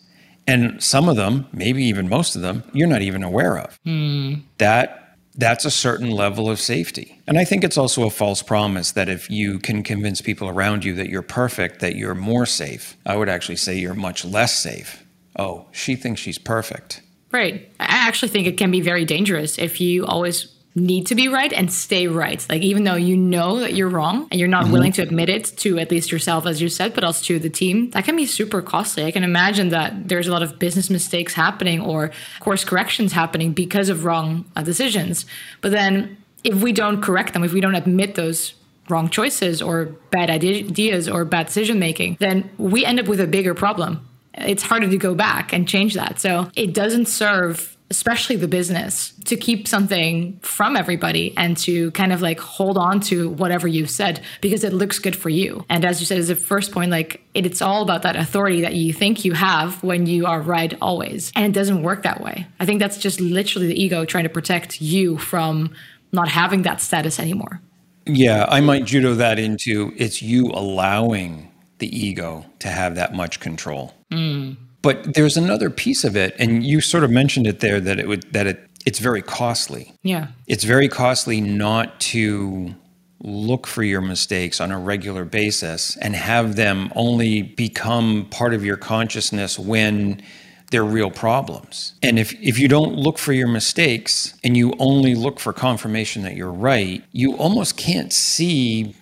And 0.47 0.83
some 0.83 1.09
of 1.09 1.17
them, 1.17 1.47
maybe 1.53 1.85
even 1.85 2.09
most 2.09 2.37
of 2.37 2.43
them, 2.43 2.63
you're 2.73 2.89
not 2.89 3.03
even 3.03 3.23
aware 3.23 3.59
of. 3.59 3.79
Mm. 3.85 4.43
That 4.59 5.17
that's 5.37 5.65
a 5.65 5.71
certain 5.71 6.11
level 6.11 6.51
of 6.51 6.61
safety. 6.61 7.21
And 7.27 7.39
I 7.39 7.45
think 7.45 7.65
it's 7.65 7.79
also 7.79 8.05
a 8.05 8.11
false 8.11 8.43
promise 8.43 8.93
that 8.93 9.09
if 9.09 9.31
you 9.31 9.59
can 9.59 9.83
convince 9.83 10.21
people 10.21 10.49
around 10.49 10.85
you 10.85 10.95
that 10.95 11.09
you're 11.09 11.23
perfect, 11.23 11.81
that 11.81 11.95
you're 11.97 12.17
more 12.17 12.47
safe. 12.47 12.97
I 13.07 13.17
would 13.17 13.29
actually 13.29 13.57
say 13.57 13.79
you're 13.79 13.95
much 13.95 14.25
less 14.25 14.59
safe 14.59 15.05
oh, 15.37 15.67
she 15.73 15.97
thinks 15.97 16.21
she's 16.21 16.39
perfect. 16.39 17.03
Right. 17.33 17.73
I 17.79 18.09
actually 18.09 18.29
think 18.29 18.47
it 18.47 18.59
can 18.59 18.71
be 18.71 18.81
very 18.81 19.05
dangerous 19.05 19.59
if 19.59 19.81
you 19.81 20.05
always 20.05 20.53
need 20.75 21.07
to 21.09 21.15
be 21.15 21.29
right 21.29 21.53
and 21.53 21.73
stay 21.73 22.07
right. 22.07 22.45
Like, 22.49 22.63
even 22.63 22.85
though 22.85 22.95
you 22.95 23.17
know 23.17 23.61
that 23.61 23.75
you're 23.75 23.89
wrong 23.89 24.29
and 24.31 24.39
you're 24.39 24.49
not 24.49 24.65
mm-hmm. 24.65 24.73
willing 24.73 24.93
to 24.93 25.03
admit 25.03 25.29
it 25.29 25.45
to 25.59 25.79
at 25.79 25.91
least 25.91 26.13
yourself, 26.13 26.47
as 26.47 26.63
you 26.63 26.69
said, 26.69 26.95
but 26.95 27.03
also 27.03 27.25
to 27.25 27.39
the 27.39 27.51
team, 27.51 27.91
that 27.91 28.05
can 28.05 28.17
be 28.17 28.27
super 28.27 28.63
costly. 28.63 29.05
I 29.05 29.11
can 29.11 29.25
imagine 29.25 29.71
that 29.71 30.09
there's 30.09 30.29
a 30.29 30.33
lot 30.33 30.43
of 30.43 30.59
business 30.59 30.89
mistakes 30.89 31.35
happening 31.35 31.81
or 31.81 32.13
course 32.39 32.65
corrections 32.65 33.13
happening 33.13 33.53
because 33.53 33.89
of 33.89 34.05
wrong 34.05 34.45
uh, 34.55 34.63
decisions. 34.63 35.27
But 35.61 35.73
then 35.73 36.17
if 36.45 36.63
we 36.63 36.73
don't 36.73 37.03
correct 37.03 37.33
them, 37.33 37.45
if 37.45 37.53
we 37.53 37.61
don't 37.61 37.75
admit 37.75 38.15
those 38.15 38.55
wrong 38.89 39.09
choices 39.09 39.63
or 39.63 39.87
bad 40.11 40.31
ideas 40.31 41.09
or 41.09 41.25
bad 41.25 41.47
decision 41.47 41.79
making, 41.79 42.17
then 42.21 42.49
we 42.59 42.85
end 42.85 42.99
up 42.99 43.07
with 43.07 43.21
a 43.21 43.27
bigger 43.27 43.55
problem 43.55 44.07
it's 44.35 44.63
harder 44.63 44.89
to 44.89 44.99
go 44.99 45.15
back 45.15 45.53
and 45.53 45.69
change 45.69 45.95
that. 45.95 46.21
So 46.21 46.51
it 46.55 46.75
doesn't 46.75 47.07
serve 47.07 47.77
especially 47.91 48.37
the 48.37 48.47
business 48.47 49.13
to 49.25 49.37
keep 49.37 49.67
something 49.67 50.39
from 50.43 50.77
everybody 50.77 51.35
and 51.37 51.57
to 51.57 51.91
kind 51.91 52.13
of 52.13 52.23
like 52.23 52.39
hold 52.39 52.79
on 52.79 53.01
to 53.01 53.31
whatever 53.31 53.67
you've 53.67 53.91
said 53.91 54.21
because 54.41 54.63
it 54.63 54.73
looks 54.73 55.01
good 55.01 55.17
for 55.17 55.29
you. 55.29 55.65
And 55.69 55.85
as 55.85 55.99
you 55.99 56.07
said, 56.07 56.19
as 56.19 56.31
a 56.31 56.37
first 56.37 56.71
point, 56.71 56.93
like 56.93 57.21
it, 57.35 57.45
it's 57.45 57.61
all 57.61 57.83
about 57.83 58.03
that 58.03 58.15
authority 58.15 58.61
that 58.61 58.75
you 58.75 58.93
think 58.93 59.25
you 59.25 59.33
have 59.33 59.83
when 59.83 60.07
you 60.07 60.27
are 60.27 60.41
right 60.41 60.73
always. 60.81 61.33
And 61.35 61.45
it 61.45 61.53
doesn't 61.53 61.83
work 61.83 62.05
that 62.05 62.21
way. 62.21 62.47
I 62.61 62.65
think 62.65 62.79
that's 62.79 62.97
just 62.97 63.21
literally 63.21 63.67
the 63.67 63.83
ego 63.83 64.05
trying 64.05 64.25
to 64.25 64.31
protect 64.31 64.81
you 64.81 65.19
from 65.19 65.75
not 66.13 66.29
having 66.29 66.63
that 66.63 66.81
status 66.81 67.19
anymore. 67.19 67.61
Yeah, 68.07 68.47
I 68.49 68.61
might 68.61 68.85
judo 68.85 69.15
that 69.15 69.41
into 69.41 69.93
it's 69.97 70.23
you 70.23 70.47
allowing 70.47 71.51
the 71.79 71.89
ego 71.97 72.47
to 72.61 72.69
have 72.69 72.95
that 72.95 73.15
much 73.15 73.41
control. 73.41 73.95
Mm. 74.11 74.57
But 74.83 75.15
there's 75.15 75.37
another 75.37 75.71
piece 75.71 76.05
of 76.05 76.17
it, 76.17 76.35
and 76.39 76.65
you 76.65 76.81
sort 76.81 77.05
of 77.05 77.11
mentioned 77.11 77.47
it 77.47 77.61
there 77.61 77.81
that 77.81 77.99
it 77.99 78.09
would 78.09 78.33
that 78.33 78.47
it 78.47 78.67
it's 78.87 78.99
very 78.99 79.23
costly. 79.23 79.93
Yeah, 80.03 80.29
it's 80.47 80.65
very 80.65 80.89
costly 80.89 81.41
not 81.41 82.01
to 82.01 82.75
look 83.23 83.67
for 83.67 83.83
your 83.83 84.01
mistakes 84.01 84.61
on 84.61 84.73
a 84.73 84.79
regular 84.79 85.25
basis 85.25 85.97
and 85.99 86.17
have 86.17 86.57
them 86.57 86.91
only 86.97 87.43
become 87.43 88.27
part 88.31 88.55
of 88.55 88.65
your 88.65 88.79
consciousness 88.79 89.59
when 89.59 90.23
they're 90.71 90.85
real 90.85 91.11
problems. 91.11 91.95
And 92.03 92.19
if, 92.19 92.33
if 92.41 92.59
you 92.59 92.69
don't 92.69 92.95
look 92.95 93.19
for 93.19 93.33
your 93.33 93.49
mistakes 93.49 94.35
and 94.43 94.57
you 94.57 94.73
only 94.79 95.15
look 95.15 95.39
for 95.41 95.53
confirmation 95.53 96.23
that 96.23 96.37
you're 96.37 96.53
right, 96.53 97.05
you 97.13 97.37
almost 97.37 97.77
can't 97.77 98.13
see, 98.13 98.95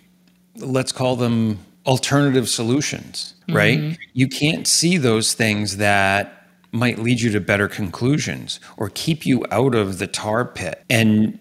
let's 0.56 0.92
call 0.92 1.14
them 1.14 1.58
alternative 1.88 2.49
solutions, 2.49 3.35
right? 3.49 3.80
Mm-hmm. 3.80 3.95
You 4.12 4.28
can't 4.28 4.68
see 4.68 4.99
those 4.99 5.35
things 5.35 5.78
that 5.78 6.47
might 6.71 6.99
lead 6.99 7.21
you 7.21 7.33
to 7.33 7.40
better 7.40 7.66
conclusions 7.66 8.61
or 8.76 8.90
keep 8.90 9.26
you 9.26 9.45
out 9.50 9.75
of 9.75 9.99
the 9.99 10.07
tar 10.07 10.45
pit. 10.45 10.85
And 10.88 11.38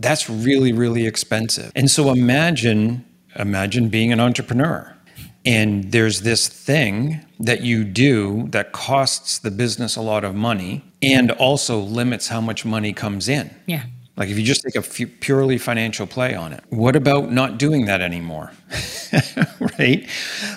That's 0.00 0.30
really, 0.30 0.72
really 0.72 1.06
expensive. 1.06 1.70
And 1.76 1.90
so 1.90 2.10
imagine, 2.10 3.04
imagine 3.36 3.90
being 3.90 4.12
an 4.12 4.20
entrepreneur. 4.20 4.96
And 5.44 5.92
there's 5.92 6.22
this 6.22 6.48
thing 6.48 7.20
that 7.38 7.60
you 7.62 7.84
do 7.84 8.48
that 8.50 8.72
costs 8.72 9.38
the 9.38 9.50
business 9.50 9.96
a 9.96 10.02
lot 10.02 10.24
of 10.24 10.34
money 10.34 10.82
and 11.02 11.30
also 11.32 11.78
limits 11.78 12.28
how 12.28 12.40
much 12.40 12.64
money 12.64 12.92
comes 12.92 13.28
in. 13.28 13.54
Yeah. 13.66 13.84
Like 14.20 14.28
if 14.28 14.38
you 14.38 14.44
just 14.44 14.62
take 14.62 14.76
a 14.76 14.80
f- 14.86 15.10
purely 15.20 15.56
financial 15.56 16.06
play 16.06 16.34
on 16.34 16.52
it, 16.52 16.62
what 16.68 16.94
about 16.94 17.32
not 17.32 17.56
doing 17.56 17.86
that 17.86 18.02
anymore? 18.02 18.52
right? 19.78 20.06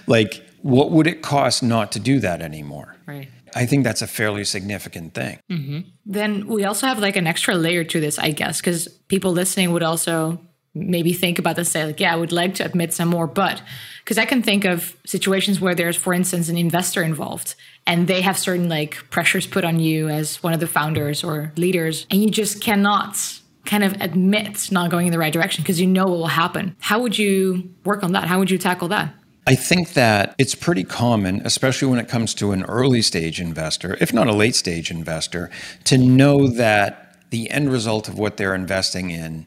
Like, 0.06 0.44
what 0.64 0.92
would 0.92 1.08
it 1.08 1.22
cost 1.22 1.64
not 1.64 1.94
to 1.94 2.00
do 2.00 2.20
that 2.20 2.42
anymore? 2.42 2.98
Right. 3.08 3.30
I 3.56 3.66
think 3.66 3.86
that's 3.86 4.02
a 4.02 4.08
fairly 4.08 4.44
significant 4.44 5.14
thing. 5.14 5.40
Mm-hmm. 5.50 5.80
Then 6.06 6.48
we 6.48 6.66
also 6.66 6.88
have 6.88 7.00
like 7.00 7.16
an 7.16 7.26
extra 7.26 7.56
layer 7.56 7.86
to 7.86 8.02
this, 8.02 8.20
I 8.20 8.32
guess, 8.32 8.60
because 8.60 8.90
people 9.08 9.32
listening 9.32 9.72
would 9.72 9.84
also 9.84 10.42
maybe 10.76 11.14
think 11.14 11.40
about 11.40 11.56
this, 11.56 11.70
say, 11.72 11.86
like, 11.86 12.02
yeah, 12.02 12.12
I 12.12 12.18
would 12.18 12.34
like 12.34 12.56
to 12.56 12.66
admit 12.66 12.94
some 12.94 13.08
more, 13.08 13.28
but 13.28 13.62
because 14.04 14.18
I 14.18 14.26
can 14.26 14.42
think 14.42 14.66
of 14.66 14.98
situations 15.06 15.62
where 15.62 15.76
there's, 15.76 15.96
for 15.96 16.14
instance, 16.14 16.50
an 16.50 16.58
investor 16.58 17.02
involved 17.02 17.56
and 17.88 18.08
they 18.08 18.20
have 18.22 18.38
certain 18.38 18.68
like 18.68 19.10
pressures 19.10 19.48
put 19.48 19.64
on 19.64 19.80
you 19.80 20.10
as 20.10 20.44
one 20.44 20.52
of 20.52 20.60
the 20.60 20.68
founders 20.68 21.24
or 21.24 21.54
leaders, 21.56 22.08
and 22.10 22.22
you 22.22 22.30
just 22.30 22.60
cannot 22.60 23.40
kind 23.66 23.84
of 23.84 23.94
admit 24.02 24.72
not 24.72 24.90
going 24.90 25.08
in 25.08 25.12
the 25.12 25.20
right 25.20 25.34
direction 25.34 25.64
because 25.64 25.80
you 25.80 25.88
know 25.88 26.06
what 26.06 26.18
will 26.18 26.28
happen. 26.28 26.76
How 26.80 27.00
would 27.02 27.18
you 27.18 27.74
work 27.86 28.04
on 28.04 28.12
that? 28.12 28.26
How 28.26 28.40
would 28.40 28.52
you 28.52 28.58
tackle 28.58 28.90
that? 28.90 29.14
I 29.46 29.56
think 29.56 29.94
that 29.94 30.36
it's 30.38 30.56
pretty 30.56 30.84
common, 30.84 31.42
especially 31.46 31.90
when 31.90 32.00
it 32.00 32.08
comes 32.08 32.34
to 32.36 32.52
an 32.52 32.64
early 32.64 33.02
stage 33.02 33.42
investor, 33.42 33.98
if 34.00 34.14
not 34.14 34.28
a 34.28 34.34
late 34.34 34.56
stage 34.56 34.90
investor, 34.90 35.50
to 35.86 35.98
know 35.98 36.48
that 36.48 37.18
the 37.30 37.50
end 37.52 37.72
result 37.72 38.08
of 38.08 38.18
what 38.18 38.38
they're 38.38 38.56
investing 38.56 39.10
in 39.10 39.46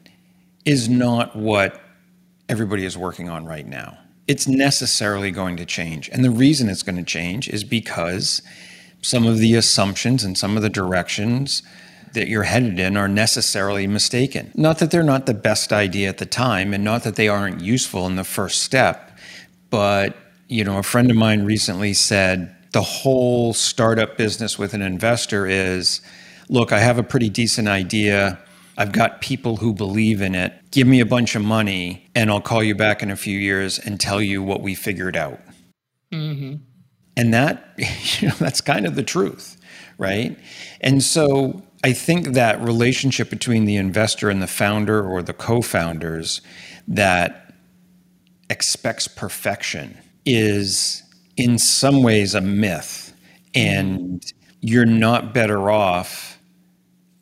is 0.65 0.87
not 0.87 1.35
what 1.35 1.81
everybody 2.49 2.85
is 2.85 2.97
working 2.97 3.29
on 3.29 3.45
right 3.45 3.65
now. 3.65 3.97
It's 4.27 4.47
necessarily 4.47 5.31
going 5.31 5.57
to 5.57 5.65
change. 5.65 6.09
And 6.09 6.23
the 6.23 6.29
reason 6.29 6.69
it's 6.69 6.83
going 6.83 6.97
to 6.97 7.03
change 7.03 7.47
is 7.49 7.63
because 7.63 8.41
some 9.01 9.25
of 9.25 9.37
the 9.39 9.55
assumptions 9.55 10.23
and 10.23 10.37
some 10.37 10.57
of 10.57 10.63
the 10.63 10.69
directions 10.69 11.63
that 12.17 12.27
you're 12.27 12.43
headed 12.43 12.79
in 12.79 12.97
are 12.97 13.07
necessarily 13.07 13.87
mistaken. 13.87 14.51
Not 14.55 14.79
that 14.79 14.91
they're 14.91 15.03
not 15.03 15.27
the 15.27 15.33
best 15.33 15.71
idea 15.71 16.09
at 16.09 16.17
the 16.17 16.25
time 16.25 16.73
and 16.73 16.83
not 16.83 17.03
that 17.03 17.15
they 17.15 17.27
aren't 17.27 17.61
useful 17.61 18.05
in 18.07 18.15
the 18.15 18.23
first 18.23 18.63
step, 18.63 19.17
but 19.69 20.17
you 20.47 20.63
know, 20.63 20.77
a 20.77 20.83
friend 20.83 21.11
of 21.11 21.17
mine 21.17 21.43
recently 21.45 21.93
said 21.93 22.55
the 22.71 22.81
whole 22.81 23.53
startup 23.53 24.17
business 24.17 24.57
with 24.57 24.73
an 24.73 24.81
investor 24.81 25.45
is 25.45 26.01
look, 26.49 26.71
I 26.71 26.79
have 26.79 26.97
a 26.97 27.03
pretty 27.03 27.29
decent 27.29 27.67
idea. 27.67 28.39
I've 28.77 28.91
got 28.91 29.21
people 29.21 29.57
who 29.57 29.73
believe 29.73 30.21
in 30.21 30.35
it. 30.35 30.53
Give 30.71 30.87
me 30.87 30.99
a 30.99 31.05
bunch 31.05 31.35
of 31.35 31.41
money, 31.41 32.07
and 32.15 32.29
I'll 32.29 32.41
call 32.41 32.63
you 32.63 32.75
back 32.75 33.01
in 33.01 33.09
a 33.09 33.15
few 33.15 33.37
years 33.37 33.79
and 33.79 33.99
tell 33.99 34.21
you 34.21 34.43
what 34.43 34.61
we 34.61 34.75
figured 34.75 35.17
out. 35.17 35.39
Mm-hmm. 36.11 36.57
And 37.17 37.33
that, 37.33 37.73
you 38.21 38.29
know, 38.29 38.35
that's 38.35 38.61
kind 38.61 38.85
of 38.85 38.95
the 38.95 39.03
truth, 39.03 39.57
right? 39.97 40.37
And 40.79 41.01
so 41.03 41.63
I 41.87 41.93
think 41.93 42.33
that 42.33 42.61
relationship 42.61 43.29
between 43.29 43.63
the 43.63 43.77
investor 43.77 44.29
and 44.29 44.41
the 44.41 44.47
founder 44.47 45.07
or 45.07 45.23
the 45.23 45.31
co 45.31 45.61
founders 45.61 46.41
that 46.85 47.53
expects 48.49 49.07
perfection 49.07 49.97
is 50.25 51.01
in 51.37 51.57
some 51.57 52.03
ways 52.03 52.35
a 52.35 52.41
myth. 52.41 53.13
And 53.55 54.21
you're 54.59 54.85
not 54.85 55.33
better 55.33 55.71
off 55.71 56.37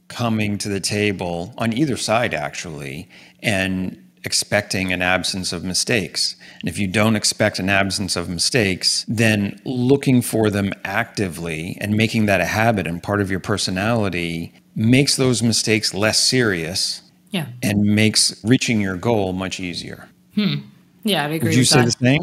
coming 0.08 0.58
to 0.58 0.70
the 0.70 0.80
table 0.80 1.54
on 1.60 1.72
either 1.72 1.96
side, 1.96 2.34
actually, 2.34 3.08
and 3.44 4.05
expecting 4.26 4.92
an 4.92 5.02
absence 5.02 5.54
of 5.54 5.64
mistakes. 5.64 6.36
And 6.60 6.68
if 6.68 6.78
you 6.78 6.88
don't 6.88 7.16
expect 7.16 7.60
an 7.60 7.70
absence 7.70 8.16
of 8.16 8.28
mistakes, 8.28 9.06
then 9.08 9.62
looking 9.66 10.22
for 10.22 10.50
them 10.50 10.74
actively 10.84 11.78
and 11.80 11.96
making 11.96 12.26
that 12.26 12.42
a 12.42 12.46
habit 12.46 12.88
and 12.88 13.02
part 13.02 13.22
of 13.22 13.30
your 13.30 13.40
personality 13.40 14.54
makes 14.76 15.16
those 15.16 15.42
mistakes 15.44 15.94
less 15.94 16.20
serious. 16.20 17.02
Yeah. 17.30 17.48
And 17.62 17.80
makes 17.84 18.42
reaching 18.46 18.80
your 18.80 18.96
goal 18.96 19.34
much 19.34 19.60
easier. 19.60 20.08
Hmm. 20.36 20.56
Yeah, 21.04 21.26
I 21.26 21.30
agree. 21.30 21.50
Would 21.50 21.58
you 21.58 21.66
say 21.66 21.80
that. 21.80 21.86
the 21.86 21.92
same? 21.92 22.22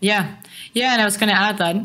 Yeah. 0.00 0.36
Yeah. 0.72 0.92
And 0.92 1.02
I 1.02 1.04
was 1.04 1.18
going 1.18 1.28
to 1.28 1.38
add 1.38 1.58
that 1.58 1.76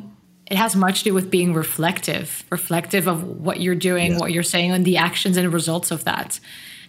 it 0.50 0.58
has 0.58 0.76
much 0.76 1.00
to 1.00 1.04
do 1.06 1.14
with 1.14 1.30
being 1.30 1.54
reflective, 1.54 2.44
reflective 2.50 3.08
of 3.08 3.24
what 3.24 3.60
you're 3.60 3.76
doing, 3.76 4.18
what 4.18 4.32
you're 4.32 4.44
saying, 4.44 4.72
and 4.72 4.84
the 4.84 4.98
actions 4.98 5.38
and 5.38 5.52
results 5.54 5.92
of 5.92 6.06
that. 6.06 6.40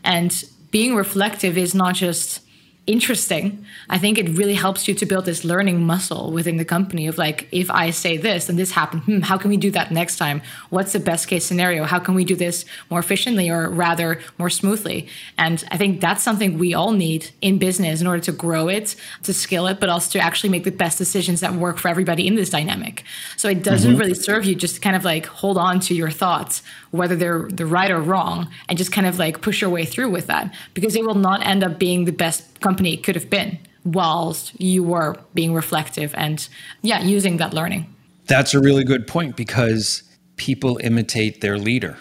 And 0.03 0.45
being 0.71 0.95
reflective 0.95 1.59
is 1.59 1.75
not 1.75 1.95
just 1.95 2.41
interesting, 2.87 3.65
I 3.89 3.99
think 3.99 4.19
it 4.19 4.29
really 4.31 4.55
helps 4.55 4.89
you 4.89 4.95
to 4.95 5.07
build 5.07 5.25
this 5.25 5.45
learning 5.45 5.85
muscle 5.85 6.33
within 6.33 6.57
the 6.57 6.65
company 6.65 7.07
of 7.07 7.19
like, 7.19 7.47
if 7.53 7.71
I 7.71 7.91
say 7.91 8.17
this 8.17 8.49
and 8.49 8.59
this 8.59 8.73
happened, 8.73 9.03
hmm, 9.03 9.21
how 9.21 9.39
can 9.39 9.51
we 9.51 9.57
do 9.57 9.71
that 9.73 9.91
next 9.91 10.17
time? 10.17 10.43
What's 10.71 10.93
the 10.93 10.99
best 10.99 11.29
case 11.29 11.45
scenario? 11.45 11.85
How 11.85 11.99
can 11.99 12.15
we 12.15 12.25
do 12.25 12.35
this 12.35 12.65
more 12.89 12.99
efficiently 12.99 13.49
or 13.49 13.69
rather 13.69 14.21
more 14.39 14.51
smoothly? 14.51 15.09
And 15.39 15.63
I 15.71 15.77
think 15.77 16.01
that's 16.01 16.23
something 16.23 16.59
we 16.59 16.75
all 16.75 16.93
need 16.93 17.31
in 17.41 17.59
business 17.59 18.01
in 18.01 18.07
order 18.07 18.23
to 18.23 18.33
grow 18.33 18.69
it, 18.69 18.97
to 19.23 19.33
scale 19.33 19.67
it, 19.67 19.79
but 19.79 19.89
also 19.89 20.19
to 20.19 20.25
actually 20.25 20.51
make 20.51 20.65
the 20.65 20.73
best 20.73 20.99
decisions 20.99 21.41
that 21.41 21.55
work 21.55 21.79
for 21.79 21.89
everybody 21.89 22.27
in 22.27 22.35
this 22.35 22.51
dynamic. 22.51 23.05
So 23.37 23.49
it 23.49 23.63
doesn't 23.63 23.93
mm-hmm. 23.93 24.01
really 24.01 24.15
serve 24.15 24.45
you 24.45 24.55
just 24.55 24.77
to 24.77 24.81
kind 24.81 24.97
of 24.97 25.05
like 25.05 25.27
hold 25.27 25.59
on 25.59 25.81
to 25.81 25.95
your 25.95 26.11
thoughts, 26.11 26.63
whether 26.91 27.15
they're 27.15 27.49
the 27.51 27.67
right 27.67 27.91
or 27.91 28.01
wrong, 28.01 28.49
and 28.69 28.77
just 28.77 28.91
kind 28.91 29.07
of 29.07 29.19
like 29.19 29.43
push 29.43 29.61
your 29.61 29.71
way 29.71 29.85
through 29.85 30.11
with 30.11 30.27
that 30.27 30.53
because 30.75 30.97
it 30.97 31.05
will 31.05 31.15
not 31.15 31.47
end 31.47 31.63
up 31.63 31.79
being 31.79 32.05
the 32.05 32.13
best 32.13 32.50
company 32.61 32.97
could 32.97 33.15
have 33.15 33.31
been 33.31 33.59
whilst 33.85 34.59
you 34.61 34.83
were 34.83 35.17
being 35.35 35.55
reflective 35.55 36.15
and 36.17 36.49
yeah 36.83 37.03
using 37.03 37.39
that 37.39 37.55
learning. 37.55 37.95
That's 38.27 38.55
a 38.55 38.61
really 38.61 38.85
good 38.85 39.07
point 39.07 39.37
because 39.37 40.03
people 40.37 40.79
imitate 40.83 41.41
their 41.41 41.59
leader. 41.59 41.99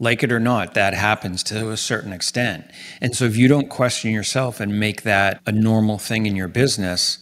Like 0.00 0.22
it 0.22 0.30
or 0.30 0.38
not 0.38 0.74
that 0.74 0.94
happens 0.94 1.42
to 1.44 1.70
a 1.70 1.76
certain 1.76 2.12
extent. 2.12 2.70
And 3.00 3.16
so 3.16 3.24
if 3.24 3.36
you 3.36 3.48
don't 3.48 3.68
question 3.68 4.12
yourself 4.12 4.60
and 4.60 4.78
make 4.78 5.02
that 5.02 5.40
a 5.44 5.50
normal 5.50 5.98
thing 5.98 6.26
in 6.26 6.36
your 6.36 6.48
business 6.48 7.18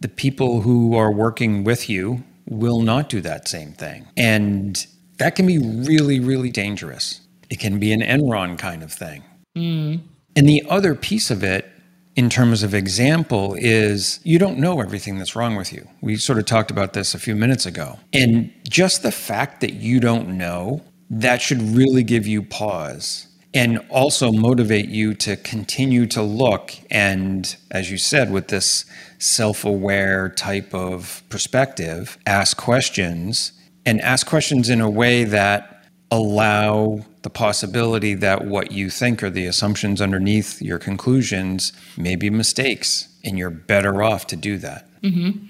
the 0.00 0.08
people 0.08 0.62
who 0.62 0.96
are 0.96 1.12
working 1.12 1.62
with 1.62 1.88
you 1.88 2.24
will 2.48 2.80
not 2.80 3.08
do 3.08 3.20
that 3.20 3.46
same 3.46 3.72
thing. 3.72 4.04
And 4.16 4.84
that 5.18 5.36
can 5.36 5.46
be 5.46 5.58
really 5.58 6.18
really 6.18 6.50
dangerous. 6.50 7.20
It 7.48 7.60
can 7.60 7.78
be 7.78 7.92
an 7.92 8.00
enron 8.00 8.58
kind 8.58 8.82
of 8.82 8.92
thing. 8.92 9.22
Mm. 9.56 10.00
and 10.34 10.48
the 10.48 10.62
other 10.70 10.94
piece 10.94 11.30
of 11.30 11.44
it 11.44 11.70
in 12.14 12.28
terms 12.28 12.62
of 12.62 12.74
example 12.74 13.56
is 13.58 14.20
you 14.22 14.38
don't 14.38 14.58
know 14.58 14.80
everything 14.80 15.18
that's 15.18 15.34
wrong 15.34 15.56
with 15.56 15.72
you. 15.72 15.88
We 16.00 16.16
sort 16.16 16.38
of 16.38 16.46
talked 16.46 16.70
about 16.70 16.92
this 16.92 17.14
a 17.14 17.18
few 17.18 17.34
minutes 17.34 17.66
ago. 17.66 17.98
And 18.12 18.52
just 18.68 19.02
the 19.02 19.12
fact 19.12 19.60
that 19.62 19.74
you 19.74 20.00
don't 20.00 20.36
know, 20.36 20.82
that 21.10 21.40
should 21.40 21.62
really 21.62 22.02
give 22.02 22.26
you 22.26 22.42
pause 22.42 23.28
and 23.54 23.78
also 23.90 24.32
motivate 24.32 24.88
you 24.88 25.14
to 25.14 25.36
continue 25.36 26.06
to 26.06 26.22
look 26.22 26.74
and 26.90 27.54
as 27.70 27.90
you 27.90 27.98
said 27.98 28.32
with 28.32 28.48
this 28.48 28.86
self-aware 29.18 30.30
type 30.30 30.74
of 30.74 31.22
perspective, 31.28 32.18
ask 32.26 32.56
questions 32.56 33.52
and 33.84 34.00
ask 34.00 34.26
questions 34.26 34.68
in 34.68 34.80
a 34.80 34.90
way 34.90 35.24
that 35.24 35.86
allow 36.10 37.04
the 37.22 37.30
possibility 37.30 38.14
that 38.14 38.44
what 38.44 38.72
you 38.72 38.90
think 38.90 39.22
are 39.22 39.30
the 39.30 39.46
assumptions 39.46 40.00
underneath 40.00 40.60
your 40.60 40.78
conclusions 40.78 41.72
may 41.96 42.16
be 42.16 42.30
mistakes, 42.30 43.08
and 43.24 43.38
you're 43.38 43.50
better 43.50 44.02
off 44.02 44.26
to 44.28 44.36
do 44.36 44.58
that. 44.58 44.88
Mm-hmm. 45.02 45.46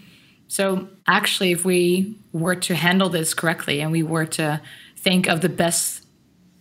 So, 0.48 0.88
actually, 1.06 1.52
if 1.52 1.64
we 1.64 2.18
were 2.32 2.56
to 2.56 2.74
handle 2.74 3.08
this 3.08 3.32
correctly 3.32 3.80
and 3.80 3.90
we 3.90 4.02
were 4.02 4.26
to 4.26 4.60
think 4.96 5.28
of 5.28 5.40
the 5.40 5.48
best 5.48 6.04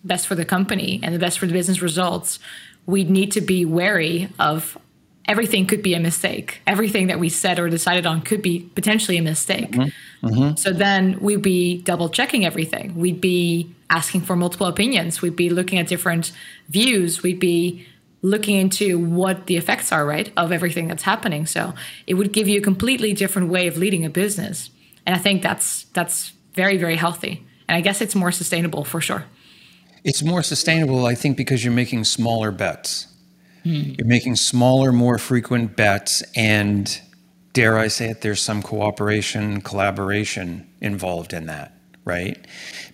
best 0.03 0.25
for 0.25 0.33
the 0.33 0.45
company 0.45 0.99
and 1.03 1.13
the 1.13 1.19
best 1.19 1.37
for 1.37 1.45
the 1.45 1.53
business 1.53 1.81
results, 1.81 2.39
we'd 2.85 3.09
need 3.09 3.31
to 3.33 3.41
be 3.41 3.65
wary 3.65 4.29
of 4.39 4.77
everything 5.31 5.65
could 5.65 5.81
be 5.81 5.93
a 5.93 5.99
mistake. 5.99 6.61
Everything 6.67 7.07
that 7.07 7.17
we 7.17 7.29
said 7.29 7.57
or 7.57 7.69
decided 7.69 8.05
on 8.05 8.21
could 8.21 8.41
be 8.41 8.59
potentially 8.75 9.17
a 9.17 9.21
mistake. 9.21 9.71
Mm-hmm. 9.71 10.27
Mm-hmm. 10.27 10.55
So 10.57 10.73
then 10.73 11.17
we'd 11.21 11.41
be 11.41 11.81
double 11.81 12.09
checking 12.09 12.45
everything. 12.45 12.95
We'd 12.95 13.21
be 13.21 13.73
asking 13.89 14.21
for 14.21 14.35
multiple 14.35 14.67
opinions. 14.67 15.21
We'd 15.21 15.37
be 15.37 15.49
looking 15.49 15.79
at 15.79 15.87
different 15.87 16.33
views. 16.67 17.23
We'd 17.23 17.39
be 17.39 17.87
looking 18.21 18.57
into 18.57 18.99
what 18.99 19.45
the 19.45 19.55
effects 19.55 19.93
are, 19.93 20.05
right, 20.05 20.31
of 20.35 20.51
everything 20.51 20.89
that's 20.89 21.03
happening. 21.03 21.45
So 21.45 21.73
it 22.05 22.15
would 22.15 22.33
give 22.33 22.49
you 22.49 22.59
a 22.59 22.61
completely 22.61 23.13
different 23.13 23.47
way 23.49 23.67
of 23.67 23.77
leading 23.77 24.03
a 24.05 24.09
business. 24.09 24.69
And 25.05 25.15
I 25.15 25.19
think 25.19 25.41
that's 25.41 25.85
that's 25.93 26.33
very, 26.53 26.77
very 26.77 26.97
healthy. 26.97 27.45
And 27.69 27.77
I 27.77 27.81
guess 27.81 28.01
it's 28.01 28.15
more 28.15 28.33
sustainable 28.33 28.83
for 28.83 28.99
sure. 28.99 29.23
It's 30.03 30.21
more 30.23 30.43
sustainable, 30.43 31.05
I 31.05 31.15
think, 31.15 31.37
because 31.37 31.63
you're 31.63 31.73
making 31.73 32.03
smaller 32.03 32.51
bets. 32.51 33.07
Hmm. 33.63 33.93
You're 33.97 34.07
making 34.07 34.35
smaller, 34.37 34.91
more 34.91 35.17
frequent 35.17 35.75
bets, 35.75 36.23
and 36.35 36.99
dare 37.53 37.77
I 37.77 37.87
say 37.87 38.09
it, 38.09 38.21
there's 38.21 38.41
some 38.41 38.61
cooperation, 38.61 39.61
collaboration 39.61 40.67
involved 40.81 41.33
in 41.33 41.45
that, 41.47 41.77
right? 42.05 42.45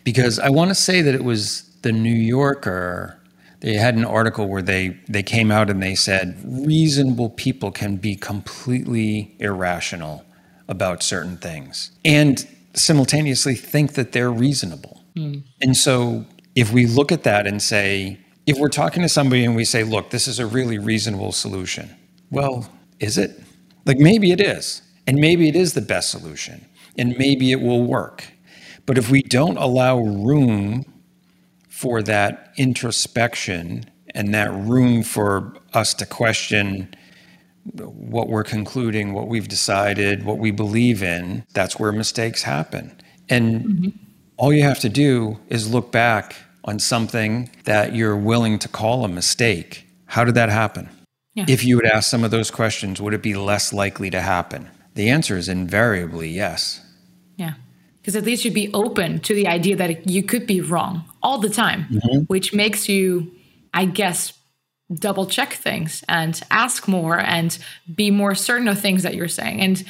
Because 0.03 0.39
I 0.39 0.49
want 0.49 0.69
to 0.69 0.75
say 0.75 1.01
that 1.01 1.15
it 1.15 1.23
was 1.23 1.63
the 1.81 1.91
New 1.91 2.13
Yorker 2.13 3.17
they 3.59 3.73
had 3.73 3.95
an 3.95 4.05
article 4.05 4.47
where 4.47 4.61
they 4.61 4.97
they 5.07 5.23
came 5.23 5.51
out 5.51 5.69
and 5.69 5.81
they 5.81 5.95
said 5.95 6.39
reasonable 6.45 7.29
people 7.29 7.71
can 7.71 7.97
be 7.97 8.15
completely 8.15 9.35
irrational 9.39 10.23
about 10.67 11.01
certain 11.01 11.37
things 11.37 11.91
and 12.05 12.47
simultaneously 12.73 13.55
think 13.55 13.93
that 13.93 14.11
they're 14.11 14.31
reasonable. 14.31 15.03
Mm. 15.15 15.43
And 15.61 15.75
so 15.75 16.25
if 16.55 16.71
we 16.71 16.85
look 16.85 17.11
at 17.11 17.23
that 17.23 17.47
and 17.47 17.61
say 17.61 18.19
if 18.47 18.57
we're 18.57 18.69
talking 18.69 19.03
to 19.03 19.09
somebody 19.09 19.45
and 19.45 19.55
we 19.55 19.65
say 19.65 19.83
look 19.83 20.09
this 20.09 20.27
is 20.27 20.39
a 20.39 20.47
really 20.47 20.79
reasonable 20.79 21.31
solution. 21.31 21.95
Well, 22.31 22.69
is 22.99 23.17
it? 23.17 23.39
Like 23.85 23.99
maybe 23.99 24.31
it 24.31 24.41
is. 24.41 24.81
And 25.05 25.17
maybe 25.17 25.47
it 25.47 25.55
is 25.55 25.73
the 25.73 25.81
best 25.81 26.09
solution. 26.09 26.65
And 26.97 27.15
maybe 27.17 27.51
it 27.51 27.61
will 27.61 27.83
work. 27.83 28.25
But 28.85 28.97
if 28.97 29.11
we 29.11 29.21
don't 29.21 29.57
allow 29.57 29.99
room 29.99 30.85
for 31.69 32.01
that 32.03 32.53
introspection 32.57 33.85
and 34.15 34.33
that 34.33 34.51
room 34.51 35.03
for 35.03 35.53
us 35.73 35.93
to 35.95 36.05
question 36.05 36.95
what 37.75 38.29
we're 38.29 38.43
concluding, 38.43 39.13
what 39.13 39.27
we've 39.27 39.47
decided, 39.47 40.25
what 40.25 40.37
we 40.37 40.51
believe 40.51 41.03
in, 41.03 41.45
that's 41.53 41.77
where 41.77 41.91
mistakes 41.91 42.43
happen. 42.43 42.99
And 43.29 43.65
mm-hmm. 43.65 43.89
all 44.37 44.53
you 44.53 44.63
have 44.63 44.79
to 44.79 44.89
do 44.89 45.37
is 45.49 45.71
look 45.71 45.91
back 45.91 46.35
on 46.67 46.79
something 46.79 47.49
that 47.63 47.95
you're 47.95 48.15
willing 48.15 48.59
to 48.59 48.67
call 48.67 49.03
a 49.03 49.07
mistake. 49.07 49.87
How 50.05 50.23
did 50.23 50.35
that 50.35 50.49
happen? 50.49 50.89
Yeah. 51.33 51.45
If 51.47 51.63
you 51.63 51.77
would 51.77 51.85
ask 51.85 52.09
some 52.09 52.23
of 52.23 52.31
those 52.31 52.51
questions, 52.51 53.01
would 53.01 53.13
it 53.13 53.23
be 53.23 53.33
less 53.33 53.73
likely 53.73 54.09
to 54.11 54.21
happen? 54.21 54.69
The 54.93 55.09
answer 55.09 55.37
is 55.37 55.49
invariably 55.49 56.29
yes. 56.29 56.81
Yeah 57.37 57.53
because 58.07 58.15
at 58.15 58.23
least 58.23 58.45
you'd 58.45 58.53
be 58.53 58.73
open 58.73 59.19
to 59.19 59.35
the 59.35 59.47
idea 59.49 59.75
that 59.75 60.09
you 60.09 60.23
could 60.23 60.47
be 60.47 60.61
wrong 60.61 61.03
all 61.21 61.39
the 61.39 61.49
time, 61.49 61.85
mm-hmm. 61.91 62.19
which 62.27 62.53
makes 62.53 62.87
you, 62.87 63.29
I 63.73 63.83
guess, 63.83 64.31
double 64.93 65.25
check 65.25 65.51
things 65.51 66.05
and 66.07 66.41
ask 66.49 66.87
more 66.87 67.19
and 67.19 67.57
be 67.93 68.09
more 68.09 68.33
certain 68.33 68.69
of 68.69 68.79
things 68.79 69.03
that 69.03 69.15
you're 69.15 69.27
saying. 69.27 69.59
And 69.59 69.83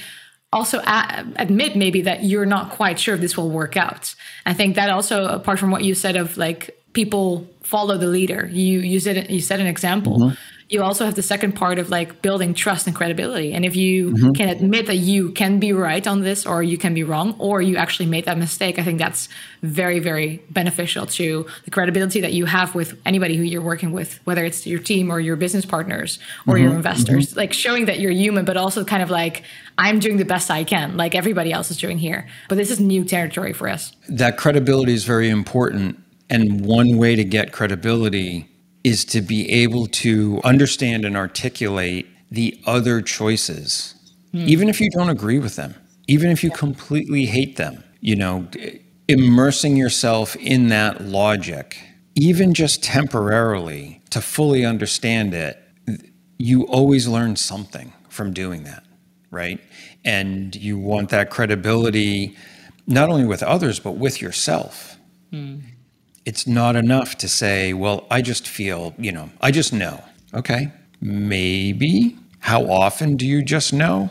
also 0.54 0.82
admit 0.86 1.76
maybe 1.76 2.02
that 2.02 2.24
you're 2.24 2.46
not 2.46 2.72
quite 2.72 3.00
sure 3.00 3.16
if 3.16 3.22
this 3.22 3.36
will 3.38 3.50
work 3.50 3.76
out. 3.76 4.16
I 4.46 4.54
think 4.54 4.76
that 4.76 4.90
also, 4.90 5.26
apart 5.26 5.60
from 5.60 5.72
what 5.72 5.84
you 5.84 5.94
said 5.94 6.16
of 6.16 6.38
like 6.38 6.82
people 6.94 7.48
follow 7.64 7.98
the 7.98 8.08
leader, 8.08 8.50
you 8.52 8.80
you 8.80 9.00
said 9.00 9.30
you 9.30 9.42
said 9.42 9.60
an 9.60 9.68
example. 9.68 10.20
Mm-hmm 10.20 10.57
you 10.70 10.84
also 10.84 11.06
have 11.06 11.16
the 11.16 11.24
second 11.24 11.54
part 11.54 11.80
of 11.80 11.90
like 11.90 12.22
building 12.22 12.54
trust 12.54 12.88
and 12.88 12.96
credibility. 12.96 13.54
And 13.54 13.64
if 13.64 13.76
you 13.76 14.12
mm-hmm. 14.12 14.32
can 14.32 14.50
admit 14.50 14.88
that 14.88 14.98
you 14.98 15.32
can 15.32 15.60
be 15.60 15.72
right 15.72 16.06
on 16.06 16.22
this 16.22 16.46
or 16.46 16.62
you 16.62 16.78
can 16.78 16.94
be 16.94 17.04
wrong 17.04 17.36
or 17.40 17.62
you 17.62 17.78
actually 17.78 18.08
made 18.08 18.26
that 18.26 18.38
mistake, 18.38 18.78
I 18.78 18.84
think 18.84 19.00
that's 19.00 19.30
very, 19.62 20.00
very 20.00 20.44
beneficial 20.50 21.06
to 21.06 21.46
the 21.64 21.72
credibility 21.72 22.20
that 22.20 22.34
you 22.34 22.46
have 22.46 22.76
with 22.76 23.00
anybody 23.06 23.38
who 23.38 23.44
you're 23.44 23.64
working 23.64 23.94
with, 23.94 24.20
whether 24.26 24.44
it's 24.44 24.68
your 24.68 24.80
team 24.80 25.10
or 25.10 25.22
your 25.22 25.38
business 25.38 25.66
partners 25.66 26.20
or 26.46 26.56
mm-hmm. 26.56 26.64
your 26.66 26.76
investors. 26.76 27.30
Mm-hmm. 27.30 27.40
Like 27.40 27.54
showing 27.54 27.86
that 27.86 28.00
you're 28.00 28.12
human, 28.12 28.44
but 28.44 28.58
also 28.58 28.84
kind 28.84 29.02
of 29.02 29.10
like, 29.10 29.44
I'm 29.78 30.00
doing 30.00 30.18
the 30.18 30.26
best 30.26 30.52
I 30.52 30.66
can, 30.66 30.98
like 30.98 31.16
everybody 31.16 31.54
else 31.54 31.72
is 31.72 31.78
doing 31.78 31.98
here. 31.98 32.28
But 32.50 32.56
this 32.56 32.72
is 32.72 32.80
new 32.82 33.06
territory 33.06 33.54
for 33.54 33.70
us. 33.70 33.94
That 34.10 34.38
credibility 34.38 34.94
is 34.94 35.06
very 35.06 35.30
important. 35.30 35.98
And 36.30 36.66
one 36.66 36.98
way 36.98 37.16
to 37.16 37.24
get 37.24 37.54
credibility 37.54 38.50
is 38.88 39.04
to 39.04 39.22
be 39.22 39.52
able 39.52 39.86
to 39.86 40.40
understand 40.46 41.04
and 41.04 41.18
articulate 41.18 42.08
the 42.32 42.58
other 42.66 43.02
choices, 43.02 43.96
mm. 44.34 44.48
even 44.48 44.70
if 44.70 44.80
you 44.80 44.90
don't 44.90 45.10
agree 45.10 45.40
with 45.40 45.58
them, 45.58 45.76
even 46.08 46.32
if 46.32 46.42
you 46.42 46.50
completely 46.50 47.26
hate 47.26 47.58
them, 47.58 47.84
you 48.00 48.16
know, 48.16 48.48
immersing 49.10 49.76
yourself 49.76 50.38
in 50.38 50.70
that 50.70 51.02
logic, 51.02 51.78
even 52.16 52.54
just 52.54 52.82
temporarily 52.82 54.02
to 54.10 54.22
fully 54.22 54.66
understand 54.66 55.34
it, 55.34 55.62
you 56.38 56.64
always 56.68 57.10
learn 57.10 57.36
something 57.36 57.92
from 58.08 58.32
doing 58.32 58.64
that, 58.64 58.86
right? 59.32 59.60
And 60.06 60.56
you 60.56 60.78
want 60.78 61.10
that 61.10 61.30
credibility 61.30 62.38
not 62.86 63.10
only 63.10 63.26
with 63.26 63.44
others, 63.44 63.82
but 63.82 63.98
with 63.98 64.22
yourself. 64.22 64.98
Mm 65.34 65.77
it's 66.28 66.46
not 66.46 66.76
enough 66.76 67.18
to 67.20 67.30
say, 67.30 67.72
well, 67.72 68.06
I 68.12 68.22
just 68.22 68.50
feel, 68.50 68.94
you 68.98 69.14
know, 69.14 69.30
I 69.40 69.50
just 69.50 69.72
know. 69.72 70.04
Okay, 70.34 70.74
maybe. 71.00 72.18
How 72.40 72.70
often 72.70 73.16
do 73.16 73.26
you 73.26 73.42
just 73.42 73.72
know? 73.72 74.10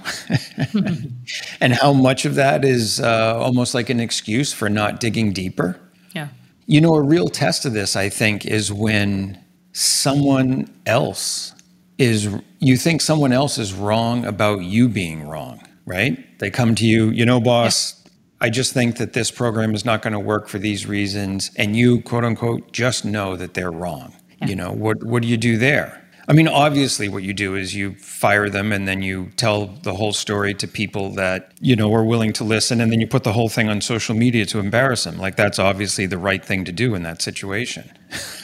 and 1.61 1.75
how 1.75 1.93
much 1.93 2.25
of 2.25 2.35
that 2.37 2.65
is 2.65 3.01
uh, 3.01 3.39
almost 3.39 3.75
like 3.75 3.91
an 3.91 4.01
excuse 4.01 4.51
for 4.55 4.71
not 4.71 4.99
digging 4.99 5.35
deeper? 5.35 5.79
Yeah. 6.15 6.29
You 6.65 6.81
know, 6.81 6.95
a 6.95 7.03
real 7.03 7.29
test 7.29 7.67
of 7.67 7.75
this, 7.75 7.97
I 7.97 8.09
think, 8.09 8.47
is 8.47 8.73
when 8.73 9.39
someone 9.73 10.75
else 10.87 11.55
is, 11.99 12.35
you 12.61 12.79
think 12.79 13.03
someone 13.03 13.33
else 13.33 13.59
is 13.59 13.75
wrong 13.75 14.25
about 14.25 14.63
you 14.63 14.89
being 14.89 15.29
wrong, 15.29 15.61
right? 15.85 16.39
They 16.39 16.51
come 16.51 16.75
to 16.77 16.87
you, 16.87 17.11
you 17.11 17.27
know, 17.27 17.41
boss, 17.41 18.03
I 18.41 18.51
just 18.51 18.75
think 18.75 18.99
that 18.99 19.13
this 19.13 19.31
program 19.31 19.75
is 19.75 19.85
not 19.85 20.03
going 20.03 20.13
to 20.13 20.21
work 20.21 20.49
for 20.49 20.59
these 20.59 20.87
reasons. 20.87 21.51
And 21.57 21.75
you, 21.75 22.03
quote 22.03 22.25
unquote, 22.25 22.73
just 22.73 23.05
know 23.05 23.37
that 23.37 23.55
they're 23.55 23.71
wrong. 23.71 24.15
Yeah. 24.41 24.49
You 24.49 24.57
know, 24.57 24.73
what, 24.73 25.03
what 25.03 25.23
do 25.23 25.29
you 25.29 25.37
do 25.39 25.57
there? 25.57 26.03
I 26.29 26.33
mean, 26.33 26.49
obviously, 26.49 27.09
what 27.09 27.23
you 27.23 27.33
do 27.33 27.55
is 27.55 27.75
you 27.75 27.95
fire 27.95 28.51
them 28.51 28.73
and 28.73 28.89
then 28.89 29.01
you 29.01 29.31
tell 29.37 29.67
the 29.67 29.95
whole 29.95 30.13
story 30.13 30.55
to 30.55 30.67
people 30.67 31.11
that, 31.11 31.53
you 31.61 31.77
know, 31.77 31.95
are 31.95 32.05
willing 32.05 32.33
to 32.35 32.45
listen. 32.45 32.81
And 32.81 32.91
then 32.91 33.01
you 33.01 33.07
put 33.07 33.23
the 33.23 33.33
whole 33.33 33.49
thing 33.49 33.69
on 33.69 33.81
social 33.81 34.15
media 34.15 34.45
to 34.47 34.59
embarrass 34.59 35.05
them. 35.05 35.19
Like, 35.19 35.37
that's 35.37 35.61
obviously 35.61 36.07
the 36.07 36.19
right 36.19 36.45
thing 36.45 36.65
to 36.65 36.73
do 36.73 36.97
in 36.97 37.05
that 37.05 37.23
situation. 37.23 37.91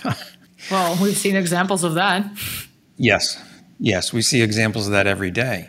well, 0.71 0.97
we've 1.03 1.17
seen 1.17 1.35
examples 1.35 1.83
of 1.83 1.95
that. 1.95 2.25
Yes. 2.99 3.43
Yes. 3.81 4.13
We 4.13 4.23
see 4.23 4.43
examples 4.43 4.87
of 4.87 4.93
that 4.93 5.09
every 5.09 5.33
day. 5.33 5.69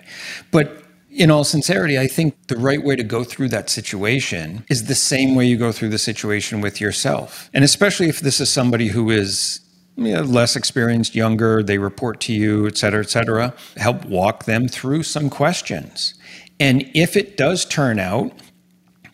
But 0.51 0.82
in 1.15 1.31
all 1.31 1.43
sincerity, 1.43 1.97
I 1.99 2.07
think 2.07 2.47
the 2.47 2.57
right 2.57 2.83
way 2.83 2.95
to 2.95 3.03
go 3.03 3.23
through 3.23 3.49
that 3.49 3.69
situation 3.69 4.65
is 4.69 4.85
the 4.85 4.95
same 4.95 5.35
way 5.35 5.45
you 5.45 5.57
go 5.57 5.71
through 5.71 5.89
the 5.89 5.97
situation 5.97 6.61
with 6.61 6.81
yourself. 6.81 7.49
And 7.53 7.63
especially 7.63 8.09
if 8.09 8.19
this 8.19 8.39
is 8.39 8.49
somebody 8.49 8.87
who 8.87 9.09
is 9.09 9.59
you 9.95 10.13
know, 10.13 10.21
less 10.21 10.55
experienced, 10.55 11.15
younger, 11.15 11.61
they 11.61 11.77
report 11.77 12.19
to 12.21 12.33
you, 12.33 12.65
et 12.65 12.77
cetera, 12.77 13.01
et 13.01 13.09
cetera, 13.09 13.53
help 13.77 14.05
walk 14.05 14.45
them 14.45 14.67
through 14.67 15.03
some 15.03 15.29
questions. 15.29 16.15
And 16.59 16.89
if 16.95 17.15
it 17.15 17.37
does 17.37 17.65
turn 17.65 17.99
out 17.99 18.31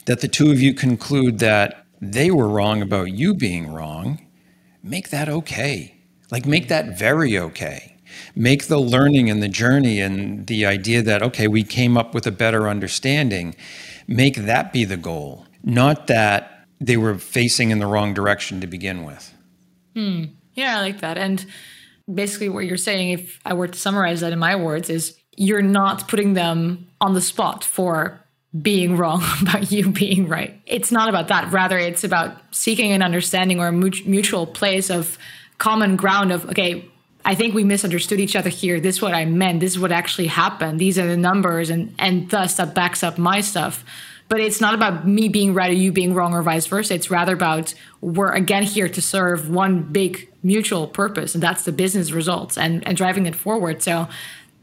that 0.05 0.21
the 0.21 0.27
two 0.27 0.51
of 0.51 0.61
you 0.61 0.73
conclude 0.73 1.39
that 1.39 1.85
they 2.01 2.31
were 2.31 2.47
wrong 2.47 2.81
about 2.81 3.11
you 3.11 3.33
being 3.33 3.71
wrong, 3.71 4.25
make 4.81 5.09
that 5.09 5.27
okay. 5.27 5.95
Like, 6.31 6.45
make 6.45 6.69
that 6.69 6.97
very 6.97 7.37
okay 7.37 7.98
make 8.35 8.67
the 8.67 8.79
learning 8.79 9.29
and 9.29 9.41
the 9.41 9.47
journey 9.47 9.99
and 9.99 10.47
the 10.47 10.65
idea 10.65 11.01
that, 11.01 11.21
okay, 11.21 11.47
we 11.47 11.63
came 11.63 11.97
up 11.97 12.13
with 12.13 12.25
a 12.27 12.31
better 12.31 12.67
understanding, 12.67 13.55
make 14.07 14.35
that 14.35 14.73
be 14.73 14.85
the 14.85 14.97
goal, 14.97 15.45
not 15.63 16.07
that 16.07 16.65
they 16.79 16.97
were 16.97 17.15
facing 17.15 17.71
in 17.71 17.79
the 17.79 17.87
wrong 17.87 18.13
direction 18.13 18.61
to 18.61 18.67
begin 18.67 19.03
with. 19.03 19.33
Hmm. 19.95 20.25
Yeah, 20.53 20.77
I 20.77 20.81
like 20.81 21.01
that. 21.01 21.17
And 21.17 21.45
basically, 22.13 22.49
what 22.49 22.65
you're 22.65 22.77
saying, 22.77 23.09
if 23.09 23.39
I 23.45 23.53
were 23.53 23.67
to 23.67 23.77
summarize 23.77 24.21
that 24.21 24.33
in 24.33 24.39
my 24.39 24.55
words, 24.55 24.89
is 24.89 25.17
you're 25.37 25.61
not 25.61 26.07
putting 26.07 26.33
them 26.33 26.87
on 26.99 27.13
the 27.13 27.21
spot 27.21 27.63
for 27.63 28.19
being 28.61 28.97
wrong 28.97 29.23
about 29.41 29.71
you 29.71 29.89
being 29.89 30.27
right. 30.27 30.59
It's 30.65 30.91
not 30.91 31.09
about 31.09 31.27
that. 31.27 31.51
Rather, 31.51 31.77
it's 31.77 32.03
about 32.03 32.35
seeking 32.51 32.91
an 32.91 33.01
understanding 33.01 33.59
or 33.59 33.67
a 33.67 33.71
mutual 33.71 34.47
place 34.47 34.89
of 34.89 35.17
common 35.57 35.95
ground 35.95 36.31
of, 36.31 36.49
okay, 36.49 36.89
I 37.25 37.35
think 37.35 37.53
we 37.53 37.63
misunderstood 37.63 38.19
each 38.19 38.35
other 38.35 38.49
here. 38.49 38.79
This 38.79 38.97
is 38.97 39.01
what 39.01 39.13
I 39.13 39.25
meant. 39.25 39.59
This 39.59 39.73
is 39.73 39.79
what 39.79 39.91
actually 39.91 40.27
happened. 40.27 40.79
These 40.79 40.97
are 40.97 41.07
the 41.07 41.17
numbers, 41.17 41.69
and 41.69 41.93
and 41.99 42.29
thus 42.29 42.55
that 42.55 42.73
backs 42.73 43.03
up 43.03 43.17
my 43.17 43.41
stuff. 43.41 43.83
But 44.29 44.39
it's 44.41 44.61
not 44.61 44.75
about 44.75 45.07
me 45.07 45.27
being 45.27 45.55
right 45.55 45.71
or 45.71 45.75
you 45.75 45.91
being 45.91 46.13
wrong 46.13 46.33
or 46.33 46.43
vice 46.43 46.67
versa. 46.67 46.93
It's 46.93 47.09
rather 47.09 47.33
about 47.33 47.73
we're 47.99 48.31
again 48.31 48.63
here 48.63 48.87
to 48.87 49.01
serve 49.01 49.49
one 49.49 49.81
big 49.81 50.29
mutual 50.43 50.87
purpose, 50.87 51.33
and 51.33 51.43
that's 51.43 51.63
the 51.63 51.71
business 51.71 52.11
results 52.11 52.57
and 52.57 52.87
and 52.87 52.95
driving 52.95 53.25
it 53.25 53.35
forward. 53.35 53.81
So 53.83 54.07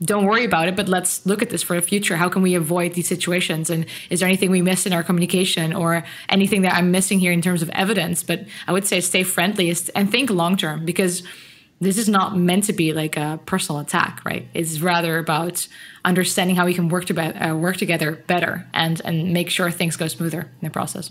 don't 0.03 0.27
worry 0.27 0.45
about 0.45 0.69
it, 0.69 0.77
but 0.77 0.89
let's 0.89 1.25
look 1.25 1.41
at 1.41 1.49
this 1.49 1.63
for 1.63 1.75
the 1.75 1.83
future. 1.83 2.17
How 2.17 2.29
can 2.29 2.43
we 2.43 2.55
avoid 2.55 2.93
these 2.93 3.09
situations? 3.09 3.71
And 3.71 3.87
is 4.11 4.21
there 4.21 4.29
anything 4.29 4.51
we 4.51 4.61
missed 4.61 4.87
in 4.87 4.93
our 4.93 5.03
communication 5.03 5.73
or 5.73 6.05
anything 6.29 6.63
that 6.63 6.75
I'm 6.75 6.91
missing 6.91 7.19
here 7.19 7.33
in 7.33 7.41
terms 7.41 7.63
of 7.63 7.71
evidence? 7.71 8.23
But 8.23 8.45
I 8.67 8.73
would 8.73 8.87
say 8.87 9.01
stay 9.01 9.23
friendly 9.23 9.75
and 9.95 10.11
think 10.11 10.29
long 10.29 10.57
term 10.57 10.85
because 10.85 11.23
this 11.81 11.99
is 11.99 12.09
not 12.09 12.37
meant 12.37 12.65
to 12.65 12.73
be 12.73 12.93
like 12.93 13.17
a 13.17 13.39
personal 13.45 13.81
attack, 13.81 14.23
right? 14.25 14.47
It's 14.55 14.81
rather 14.81 15.19
about 15.19 15.67
understanding 16.05 16.57
how 16.57 16.65
we 16.65 16.75
can 16.75 16.89
work 16.89 17.05
to 17.07 17.49
uh, 17.49 17.55
work 17.55 17.77
together 17.77 18.13
better 18.27 18.67
and 18.73 19.01
and 19.05 19.33
make 19.33 19.51
sure 19.51 19.71
things 19.71 19.97
go 19.97 20.09
smoother 20.09 20.41
in 20.41 20.67
the 20.67 20.71
process. 20.71 21.11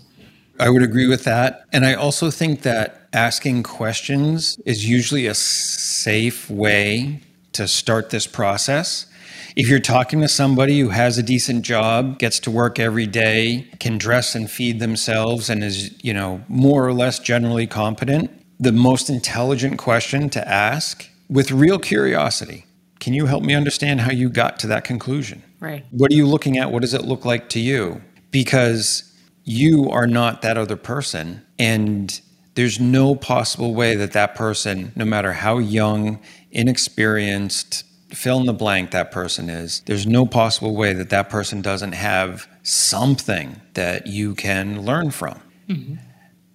I 0.58 0.70
would 0.70 0.82
agree 0.82 1.06
with 1.06 1.24
that, 1.24 1.64
and 1.72 1.84
I 1.84 1.94
also 1.94 2.30
think 2.30 2.62
that 2.62 3.08
asking 3.12 3.62
questions 3.62 4.58
is 4.64 4.88
usually 4.88 5.26
a 5.26 5.34
safe 5.34 6.48
way 6.50 7.20
to 7.52 7.68
start 7.68 8.10
this 8.10 8.26
process. 8.26 9.06
If 9.54 9.68
you're 9.68 9.80
talking 9.80 10.20
to 10.20 10.28
somebody 10.28 10.80
who 10.80 10.90
has 10.90 11.16
a 11.16 11.22
decent 11.22 11.62
job, 11.62 12.18
gets 12.18 12.38
to 12.40 12.50
work 12.50 12.78
every 12.78 13.06
day, 13.06 13.66
can 13.80 13.96
dress 13.96 14.34
and 14.34 14.50
feed 14.50 14.80
themselves 14.80 15.48
and 15.48 15.64
is, 15.64 15.92
you 16.04 16.12
know, 16.12 16.42
more 16.48 16.86
or 16.86 16.92
less 16.92 17.18
generally 17.18 17.66
competent, 17.66 18.30
the 18.58 18.72
most 18.72 19.10
intelligent 19.10 19.78
question 19.78 20.28
to 20.30 20.48
ask 20.48 21.08
with 21.28 21.50
real 21.50 21.78
curiosity. 21.78 22.66
Can 23.00 23.12
you 23.12 23.26
help 23.26 23.42
me 23.42 23.54
understand 23.54 24.00
how 24.00 24.10
you 24.10 24.28
got 24.28 24.58
to 24.60 24.66
that 24.68 24.84
conclusion? 24.84 25.42
Right. 25.60 25.84
What 25.90 26.10
are 26.10 26.14
you 26.14 26.26
looking 26.26 26.58
at? 26.58 26.72
What 26.72 26.82
does 26.82 26.94
it 26.94 27.02
look 27.02 27.24
like 27.24 27.48
to 27.50 27.60
you? 27.60 28.02
Because 28.30 29.12
you 29.44 29.90
are 29.90 30.06
not 30.06 30.42
that 30.42 30.56
other 30.56 30.76
person. 30.76 31.44
And 31.58 32.20
there's 32.54 32.80
no 32.80 33.14
possible 33.14 33.74
way 33.74 33.94
that 33.96 34.12
that 34.12 34.34
person, 34.34 34.92
no 34.96 35.04
matter 35.04 35.32
how 35.32 35.58
young, 35.58 36.20
inexperienced, 36.50 37.84
fill 38.10 38.40
in 38.40 38.46
the 38.46 38.52
blank 38.52 38.90
that 38.92 39.10
person 39.10 39.50
is, 39.50 39.80
there's 39.86 40.06
no 40.06 40.26
possible 40.26 40.74
way 40.74 40.92
that 40.94 41.10
that 41.10 41.28
person 41.28 41.60
doesn't 41.60 41.92
have 41.92 42.48
something 42.62 43.60
that 43.74 44.06
you 44.06 44.34
can 44.34 44.82
learn 44.82 45.10
from. 45.10 45.40
Mm-hmm. 45.68 45.94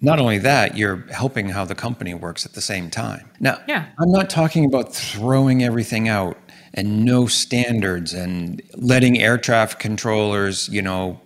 Not 0.02 0.18
only 0.18 0.38
that, 0.38 0.76
you're 0.76 1.06
helping 1.12 1.48
how 1.48 1.64
the 1.64 1.76
company 1.76 2.12
works 2.12 2.44
at 2.44 2.52
the 2.52 2.60
same 2.60 2.90
time. 2.90 3.30
Now, 3.38 3.60
yeah. 3.68 3.86
I'm 3.98 4.10
not 4.10 4.28
talking 4.28 4.64
about 4.64 4.92
throwing 4.92 5.62
everything 5.62 6.08
out 6.08 6.36
and 6.74 7.04
no 7.04 7.26
standards 7.26 8.12
and 8.12 8.60
letting 8.74 9.20
air 9.22 9.38
traffic 9.38 9.78
controllers, 9.78 10.68
you 10.68 10.82
know, 10.82 11.20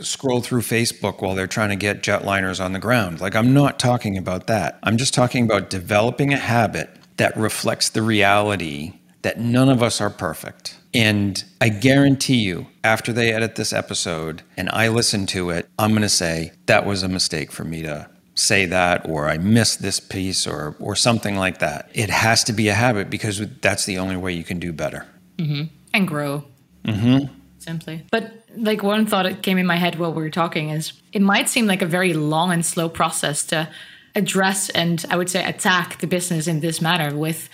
scroll 0.00 0.40
through 0.40 0.60
Facebook 0.60 1.20
while 1.20 1.34
they're 1.34 1.46
trying 1.46 1.70
to 1.70 1.76
get 1.76 2.02
jetliners 2.02 2.62
on 2.62 2.72
the 2.72 2.78
ground. 2.78 3.20
Like, 3.20 3.34
I'm 3.34 3.52
not 3.52 3.78
talking 3.78 4.16
about 4.16 4.46
that. 4.46 4.78
I'm 4.82 4.98
just 4.98 5.14
talking 5.14 5.44
about 5.44 5.68
developing 5.70 6.32
a 6.32 6.38
habit 6.38 6.90
that 7.16 7.36
reflects 7.36 7.88
the 7.88 8.02
reality 8.02 8.94
that 9.22 9.38
none 9.38 9.68
of 9.68 9.82
us 9.82 10.00
are 10.00 10.10
perfect. 10.10 10.78
And 10.94 11.42
I 11.60 11.70
guarantee 11.70 12.42
you, 12.42 12.66
after 12.84 13.12
they 13.12 13.32
edit 13.32 13.54
this 13.54 13.72
episode 13.72 14.42
and 14.56 14.68
I 14.70 14.88
listen 14.88 15.26
to 15.26 15.50
it, 15.50 15.68
I'm 15.78 15.90
going 15.90 16.02
to 16.02 16.08
say, 16.08 16.52
that 16.66 16.84
was 16.84 17.02
a 17.02 17.08
mistake 17.08 17.50
for 17.50 17.64
me 17.64 17.82
to 17.82 18.10
say 18.34 18.66
that, 18.66 19.08
or 19.08 19.28
I 19.28 19.38
missed 19.38 19.82
this 19.82 20.00
piece, 20.00 20.46
or, 20.46 20.74
or 20.78 20.96
something 20.96 21.36
like 21.36 21.58
that. 21.58 21.90
It 21.92 22.10
has 22.10 22.44
to 22.44 22.52
be 22.52 22.68
a 22.68 22.74
habit 22.74 23.10
because 23.10 23.46
that's 23.60 23.84
the 23.84 23.98
only 23.98 24.16
way 24.16 24.32
you 24.32 24.44
can 24.44 24.58
do 24.58 24.72
better. 24.72 25.06
Mm-hmm. 25.38 25.64
And 25.94 26.08
grow. 26.08 26.44
Mm-hmm. 26.84 27.32
Simply. 27.58 28.04
But 28.10 28.32
like 28.56 28.82
one 28.82 29.06
thought 29.06 29.24
that 29.24 29.42
came 29.42 29.58
in 29.58 29.66
my 29.66 29.76
head 29.76 29.98
while 29.98 30.12
we 30.12 30.22
were 30.22 30.30
talking 30.30 30.70
is 30.70 30.92
it 31.12 31.22
might 31.22 31.48
seem 31.48 31.66
like 31.66 31.82
a 31.82 31.86
very 31.86 32.12
long 32.12 32.52
and 32.52 32.64
slow 32.64 32.88
process 32.88 33.44
to 33.46 33.68
address 34.14 34.68
and 34.70 35.04
I 35.10 35.16
would 35.16 35.30
say 35.30 35.44
attack 35.44 35.98
the 35.98 36.06
business 36.06 36.46
in 36.46 36.60
this 36.60 36.80
manner 36.80 37.16
with 37.16 37.48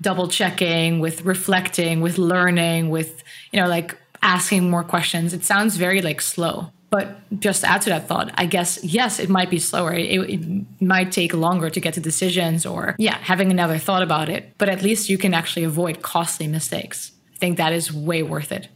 double 0.00 0.28
checking, 0.28 1.00
with 1.00 1.22
reflecting, 1.22 2.00
with 2.00 2.18
learning, 2.18 2.90
with, 2.90 3.22
you 3.52 3.60
know, 3.60 3.68
like 3.68 3.96
asking 4.20 4.68
more 4.68 4.84
questions. 4.84 5.32
It 5.32 5.44
sounds 5.44 5.76
very 5.76 6.02
like 6.02 6.20
slow. 6.20 6.72
But 6.92 7.40
just 7.40 7.62
to 7.62 7.70
add 7.70 7.80
to 7.82 7.88
that 7.88 8.06
thought, 8.06 8.30
I 8.34 8.44
guess, 8.44 8.84
yes, 8.84 9.18
it 9.18 9.30
might 9.30 9.48
be 9.48 9.58
slower. 9.58 9.94
It, 9.94 10.28
it, 10.28 10.82
might 10.82 11.10
take 11.10 11.32
longer 11.32 11.70
to 11.70 11.80
get 11.80 11.94
to 11.94 12.00
decisions 12.00 12.66
or, 12.66 12.96
yeah, 12.98 13.16
having 13.16 13.50
another 13.50 13.78
thought 13.78 14.02
about 14.02 14.28
it. 14.28 14.52
But 14.58 14.68
at 14.68 14.82
least 14.82 15.08
you 15.08 15.16
can 15.16 15.32
actually 15.32 15.64
avoid 15.64 16.02
costly 16.02 16.46
mistakes. 16.48 17.12
I 17.34 17.38
think 17.38 17.56
that 17.56 17.72
is 17.72 17.90
way 17.90 18.22
worth 18.22 18.52
it. 18.52 18.68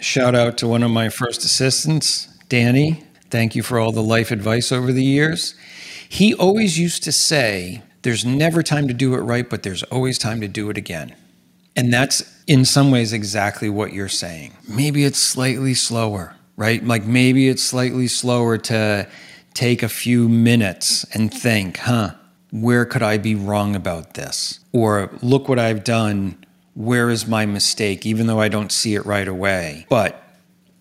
Shout 0.00 0.34
out 0.34 0.56
to 0.58 0.66
one 0.66 0.82
of 0.82 0.90
my 0.90 1.10
first 1.10 1.44
assistants, 1.44 2.26
Danny. 2.48 3.04
Thank 3.28 3.54
you 3.54 3.62
for 3.62 3.78
all 3.78 3.92
the 3.92 4.02
life 4.02 4.30
advice 4.30 4.72
over 4.72 4.90
the 4.90 5.04
years. 5.04 5.54
He 6.08 6.32
always 6.32 6.78
used 6.78 7.02
to 7.02 7.12
say, 7.12 7.82
there's 8.00 8.24
never 8.24 8.62
time 8.62 8.88
to 8.88 8.94
do 8.94 9.12
it 9.12 9.18
right, 9.18 9.48
but 9.50 9.62
there's 9.62 9.82
always 9.84 10.16
time 10.16 10.40
to 10.40 10.48
do 10.48 10.70
it 10.70 10.78
again. 10.78 11.14
And 11.76 11.92
that's 11.92 12.22
in 12.46 12.64
some 12.64 12.90
ways 12.90 13.12
exactly 13.12 13.68
what 13.68 13.92
you're 13.92 14.08
saying. 14.08 14.56
Maybe 14.66 15.04
it's 15.04 15.18
slightly 15.18 15.74
slower, 15.74 16.34
right? 16.56 16.84
Like 16.84 17.04
maybe 17.04 17.48
it's 17.48 17.62
slightly 17.62 18.08
slower 18.08 18.58
to 18.58 19.08
take 19.54 19.82
a 19.82 19.88
few 19.88 20.28
minutes 20.28 21.04
and 21.14 21.32
think, 21.32 21.78
huh, 21.78 22.10
where 22.50 22.84
could 22.84 23.02
I 23.02 23.18
be 23.18 23.34
wrong 23.34 23.74
about 23.74 24.14
this? 24.14 24.60
Or 24.72 25.10
look 25.22 25.48
what 25.48 25.58
I've 25.58 25.84
done. 25.84 26.36
Where 26.74 27.10
is 27.10 27.26
my 27.26 27.46
mistake? 27.46 28.04
Even 28.04 28.26
though 28.26 28.40
I 28.40 28.48
don't 28.48 28.70
see 28.70 28.94
it 28.94 29.06
right 29.06 29.28
away. 29.28 29.86
But 29.88 30.22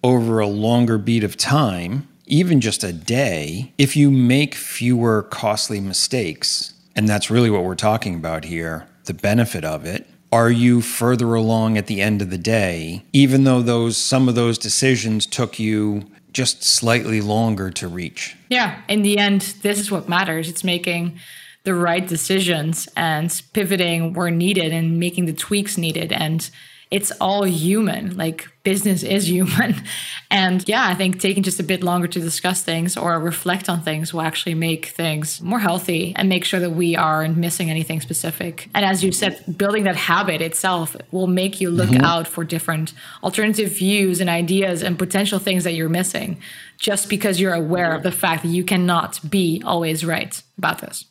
over 0.04 0.40
a 0.40 0.48
longer 0.48 0.98
beat 0.98 1.24
of 1.24 1.38
time, 1.38 2.08
even 2.28 2.62
just 2.62 2.84
a 2.84 2.94
day, 2.94 3.74
if 3.78 3.96
you 3.96 4.12
make 4.12 4.56
fewer 4.56 5.24
costly 5.24 5.80
mistakes, 5.80 6.74
and 6.96 7.08
that's 7.08 7.30
really 7.30 7.50
what 7.50 7.64
we're 7.64 7.76
talking 7.76 8.16
about 8.16 8.46
here 8.46 8.88
the 9.06 9.14
benefit 9.14 9.64
of 9.64 9.86
it. 9.86 10.08
Are 10.36 10.52
you 10.52 10.82
further 10.82 11.34
along 11.34 11.78
at 11.78 11.88
the 11.88 12.02
end 12.02 12.22
of 12.22 12.30
the 12.30 12.38
day, 12.38 13.06
even 13.14 13.46
though 13.46 13.62
those 13.62 13.96
some 13.96 14.28
of 14.28 14.36
those 14.36 14.58
decisions 14.58 15.26
took 15.26 15.60
you 15.60 16.12
just 16.34 16.62
slightly 16.62 17.22
longer 17.22 17.72
to 17.72 17.88
reach? 17.88 18.36
Yeah, 18.50 18.82
in 18.90 19.02
the 19.02 19.18
end, 19.18 19.56
this 19.62 19.80
is 19.80 19.90
what 19.90 20.10
matters. 20.10 20.50
It's 20.50 20.66
making 20.66 21.18
the 21.64 21.74
right 21.74 22.06
decisions 22.06 22.90
and 22.98 23.42
pivoting 23.54 24.12
where 24.12 24.30
needed 24.30 24.74
and 24.74 25.00
making 25.00 25.26
the 25.26 25.32
tweaks 25.32 25.78
needed 25.78 26.12
and 26.12 26.50
it's 26.92 27.12
all 27.20 27.44
human. 27.44 28.16
Like 28.16 28.48
business 28.64 29.04
is 29.04 29.30
human. 29.30 29.76
And 30.32 30.68
yeah, 30.68 30.86
I 30.86 30.96
think 30.96 31.22
taking 31.22 31.44
just 31.44 31.62
a 31.62 31.64
bit 31.64 31.82
longer 31.82 32.08
to 32.08 32.20
discuss 32.20 32.62
things 32.62 32.98
or 32.98 33.18
reflect 33.20 33.70
on 33.70 33.82
things 33.82 34.14
will 34.14 34.22
actually 34.22 34.56
make 34.56 34.88
things 34.88 35.40
more 35.40 35.60
healthy 35.60 36.14
and 36.18 36.28
make 36.28 36.44
sure 36.44 36.60
that 36.60 36.72
we 36.72 36.96
aren't 36.98 37.38
missing 37.38 37.70
anything 37.70 38.02
specific. 38.02 38.68
And 38.74 38.84
as 38.84 39.02
you 39.02 39.14
said, 39.14 39.58
building 39.58 39.84
that 39.84 39.96
habit 39.96 40.42
itself 40.42 40.98
will 41.12 41.28
make 41.28 41.62
you 41.62 41.70
look 41.70 41.90
mm-hmm. 41.90 42.04
out 42.04 42.28
for 42.28 42.44
different 42.44 42.94
alternative 43.24 43.70
views 43.70 44.20
and 44.20 44.30
ideas 44.30 44.82
and 44.84 45.00
potential 45.00 45.40
things 45.40 45.64
that 45.64 45.74
you're 45.74 45.88
missing 45.88 46.38
just 46.78 47.08
because 47.08 47.40
you're 47.40 47.54
aware 47.54 47.94
of 47.96 48.04
the 48.04 48.12
fact 48.12 48.44
that 48.44 48.50
you 48.50 48.66
cannot 48.66 49.20
be 49.30 49.62
always 49.64 50.04
right 50.04 50.42
about 50.58 50.80
this. 50.80 51.06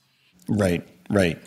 Right, 0.49 0.87
right. 1.09 1.39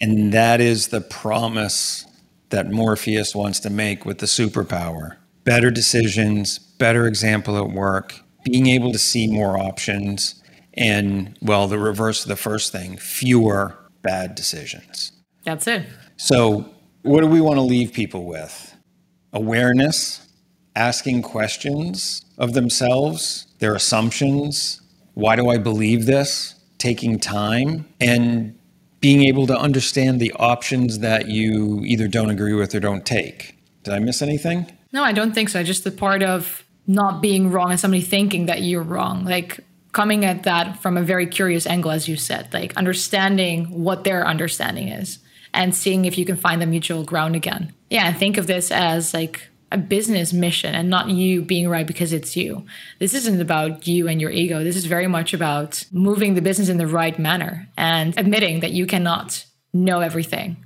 And 0.00 0.32
that 0.32 0.60
is 0.60 0.88
the 0.88 1.00
promise 1.00 2.04
that 2.50 2.70
Morpheus 2.70 3.34
wants 3.34 3.60
to 3.60 3.70
make 3.70 4.04
with 4.04 4.18
the 4.18 4.26
superpower. 4.26 5.16
Better 5.44 5.70
decisions, 5.70 6.58
better 6.58 7.06
example 7.06 7.56
at 7.56 7.70
work, 7.70 8.20
being 8.44 8.66
able 8.66 8.92
to 8.92 8.98
see 8.98 9.26
more 9.26 9.58
options, 9.58 10.42
and, 10.74 11.36
well, 11.42 11.66
the 11.68 11.78
reverse 11.78 12.22
of 12.22 12.28
the 12.28 12.36
first 12.36 12.72
thing, 12.72 12.96
fewer 12.96 13.76
bad 14.02 14.34
decisions. 14.34 15.12
That's 15.44 15.66
it. 15.66 15.86
So, 16.16 16.74
what 17.02 17.20
do 17.20 17.26
we 17.26 17.40
want 17.40 17.56
to 17.56 17.62
leave 17.62 17.92
people 17.92 18.24
with? 18.24 18.74
Awareness, 19.32 20.26
asking 20.76 21.22
questions 21.22 22.24
of 22.38 22.52
themselves, 22.52 23.46
their 23.58 23.74
assumptions. 23.74 24.80
Why 25.14 25.36
do 25.36 25.48
I 25.48 25.58
believe 25.58 26.06
this? 26.06 26.54
Taking 26.78 27.18
time 27.18 27.88
and 28.00 28.57
being 29.00 29.24
able 29.24 29.46
to 29.46 29.56
understand 29.56 30.20
the 30.20 30.32
options 30.32 30.98
that 31.00 31.28
you 31.28 31.82
either 31.84 32.08
don't 32.08 32.30
agree 32.30 32.54
with 32.54 32.74
or 32.74 32.80
don't 32.80 33.06
take. 33.06 33.56
Did 33.84 33.94
I 33.94 33.98
miss 33.98 34.22
anything? 34.22 34.70
No, 34.92 35.04
I 35.04 35.12
don't 35.12 35.32
think 35.32 35.48
so. 35.48 35.62
Just 35.62 35.84
the 35.84 35.90
part 35.90 36.22
of 36.22 36.64
not 36.86 37.20
being 37.20 37.50
wrong 37.50 37.70
and 37.70 37.78
somebody 37.78 38.02
thinking 38.02 38.46
that 38.46 38.62
you're 38.62 38.82
wrong. 38.82 39.24
Like 39.24 39.60
coming 39.92 40.24
at 40.24 40.44
that 40.44 40.80
from 40.82 40.96
a 40.96 41.02
very 41.02 41.26
curious 41.26 41.66
angle, 41.66 41.90
as 41.90 42.08
you 42.08 42.16
said, 42.16 42.52
like 42.52 42.76
understanding 42.76 43.66
what 43.82 44.04
their 44.04 44.26
understanding 44.26 44.88
is 44.88 45.18
and 45.54 45.74
seeing 45.74 46.04
if 46.04 46.18
you 46.18 46.24
can 46.24 46.36
find 46.36 46.60
the 46.60 46.66
mutual 46.66 47.04
ground 47.04 47.36
again. 47.36 47.72
Yeah, 47.90 48.08
and 48.08 48.16
think 48.16 48.36
of 48.36 48.46
this 48.46 48.70
as 48.70 49.14
like 49.14 49.48
a 49.70 49.78
business 49.78 50.32
mission 50.32 50.74
and 50.74 50.88
not 50.88 51.10
you 51.10 51.42
being 51.42 51.68
right 51.68 51.86
because 51.86 52.12
it's 52.12 52.36
you. 52.36 52.64
This 52.98 53.14
isn't 53.14 53.40
about 53.40 53.86
you 53.86 54.08
and 54.08 54.20
your 54.20 54.30
ego. 54.30 54.64
This 54.64 54.76
is 54.76 54.86
very 54.86 55.06
much 55.06 55.34
about 55.34 55.84
moving 55.92 56.34
the 56.34 56.40
business 56.40 56.68
in 56.68 56.78
the 56.78 56.86
right 56.86 57.18
manner 57.18 57.68
and 57.76 58.16
admitting 58.18 58.60
that 58.60 58.72
you 58.72 58.86
cannot 58.86 59.44
know 59.72 60.00
everything, 60.00 60.56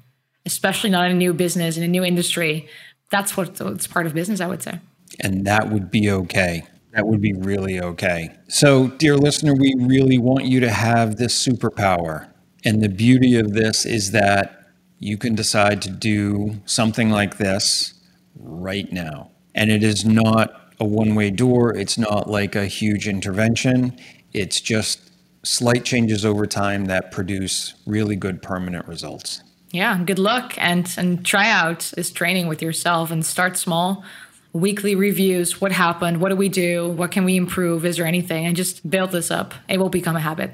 especially 0.47 0.91
not 0.91 1.07
in 1.07 1.13
a 1.13 1.19
new 1.19 1.33
business, 1.33 1.77
in 1.77 1.83
a 1.83 1.89
new 1.89 2.05
industry. 2.05 2.69
That's 3.11 3.37
what's 3.37 3.87
part 3.87 4.07
of 4.07 4.15
business, 4.15 4.41
I 4.41 4.47
would 4.47 4.63
say. 4.63 4.79
And 5.21 5.47
that 5.47 5.71
would 5.71 5.91
be 5.91 6.11
okay. 6.11 6.65
That 6.95 7.07
would 7.07 7.21
be 7.21 7.33
really 7.33 7.81
okay. 7.81 8.31
So, 8.49 8.89
dear 8.89 9.17
listener, 9.17 9.55
we 9.55 9.75
really 9.79 10.19
want 10.19 10.45
you 10.45 10.61
to 10.61 10.71
have 10.71 11.17
this 11.17 11.47
superpower. 11.47 12.29
And 12.65 12.83
the 12.83 12.89
beauty 12.89 13.37
of 13.37 13.55
this 13.55 13.85
is 13.87 14.13
that 14.13 14.63
you 14.99 15.17
can 15.17 15.35
decide 15.35 15.83
to 15.83 15.91
do 15.91 16.61
something 16.65 17.11
like 17.11 17.39
this 17.39 17.95
right 18.37 18.91
now. 18.93 19.31
And 19.55 19.71
it 19.71 19.83
is 19.83 20.05
not 20.05 20.75
a 20.81 20.85
one 20.85 21.15
way 21.15 21.31
door, 21.31 21.75
it's 21.75 21.99
not 21.99 22.29
like 22.29 22.55
a 22.55 22.67
huge 22.67 23.07
intervention. 23.07 23.99
It's 24.33 24.61
just 24.61 25.11
slight 25.45 25.85
changes 25.85 26.25
over 26.25 26.47
time 26.47 26.87
that 26.87 27.11
produce 27.11 27.75
really 27.87 28.17
good 28.17 28.43
permanent 28.43 28.87
results. 28.87 29.43
Yeah, 29.71 30.03
good 30.05 30.19
luck 30.19 30.55
and 30.59 30.93
and 30.97 31.25
try 31.25 31.51
out 31.51 31.93
this 31.97 32.11
training 32.11 32.47
with 32.47 32.63
yourself 32.63 33.11
and 33.11 33.25
start 33.25 33.57
small. 33.57 34.05
Weekly 34.53 34.95
reviews, 34.95 35.63
what 35.63 35.73
happened, 35.73 36.21
what 36.21 36.29
do 36.29 36.37
we 36.37 36.51
do, 36.51 36.91
what 36.91 37.11
can 37.11 37.25
we 37.25 37.37
improve, 37.37 37.87
is 37.87 37.97
there 37.97 38.05
anything 38.05 38.45
and 38.45 38.55
just 38.55 38.89
build 38.89 39.11
this 39.11 39.31
up. 39.31 39.55
It 39.67 39.79
will 39.79 39.89
become 39.89 40.15
a 40.15 40.21
habit. 40.21 40.53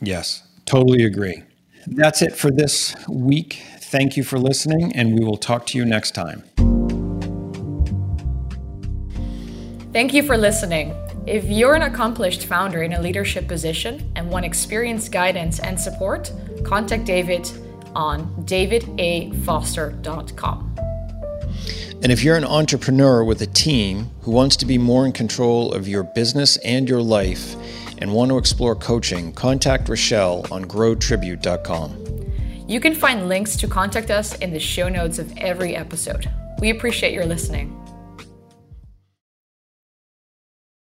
Yes, 0.00 0.42
totally 0.64 1.04
agree. 1.04 1.42
That's 1.86 2.22
it 2.22 2.34
for 2.34 2.50
this 2.50 2.96
week. 3.06 3.62
Thank 3.80 4.16
you 4.16 4.24
for 4.24 4.38
listening 4.38 4.96
and 4.96 5.18
we 5.18 5.22
will 5.24 5.36
talk 5.36 5.66
to 5.66 5.78
you 5.78 5.84
next 5.84 6.12
time. 6.12 6.42
Thank 9.94 10.12
you 10.12 10.22
for 10.24 10.36
listening. 10.36 10.92
If 11.24 11.44
you're 11.44 11.74
an 11.74 11.82
accomplished 11.82 12.46
founder 12.46 12.82
in 12.82 12.94
a 12.94 13.00
leadership 13.00 13.46
position 13.46 14.10
and 14.16 14.28
want 14.28 14.44
experienced 14.44 15.12
guidance 15.12 15.60
and 15.60 15.78
support, 15.78 16.32
contact 16.64 17.04
David 17.04 17.48
on 17.94 18.26
davidafoster.com. 18.44 20.76
And 22.02 22.10
if 22.10 22.24
you're 22.24 22.36
an 22.36 22.44
entrepreneur 22.44 23.22
with 23.22 23.40
a 23.42 23.46
team 23.46 24.10
who 24.22 24.32
wants 24.32 24.56
to 24.56 24.66
be 24.66 24.78
more 24.78 25.06
in 25.06 25.12
control 25.12 25.72
of 25.72 25.86
your 25.86 26.02
business 26.02 26.56
and 26.56 26.88
your 26.88 27.00
life 27.00 27.54
and 27.98 28.12
want 28.12 28.32
to 28.32 28.38
explore 28.38 28.74
coaching, 28.74 29.32
contact 29.32 29.86
Rachelle 29.86 30.50
on 30.50 30.64
growtribute.com. 30.64 32.64
You 32.66 32.80
can 32.80 32.96
find 32.96 33.28
links 33.28 33.54
to 33.58 33.68
contact 33.68 34.10
us 34.10 34.34
in 34.40 34.52
the 34.52 34.58
show 34.58 34.88
notes 34.88 35.20
of 35.20 35.32
every 35.38 35.76
episode. 35.76 36.28
We 36.58 36.70
appreciate 36.70 37.12
your 37.12 37.26
listening. 37.26 37.83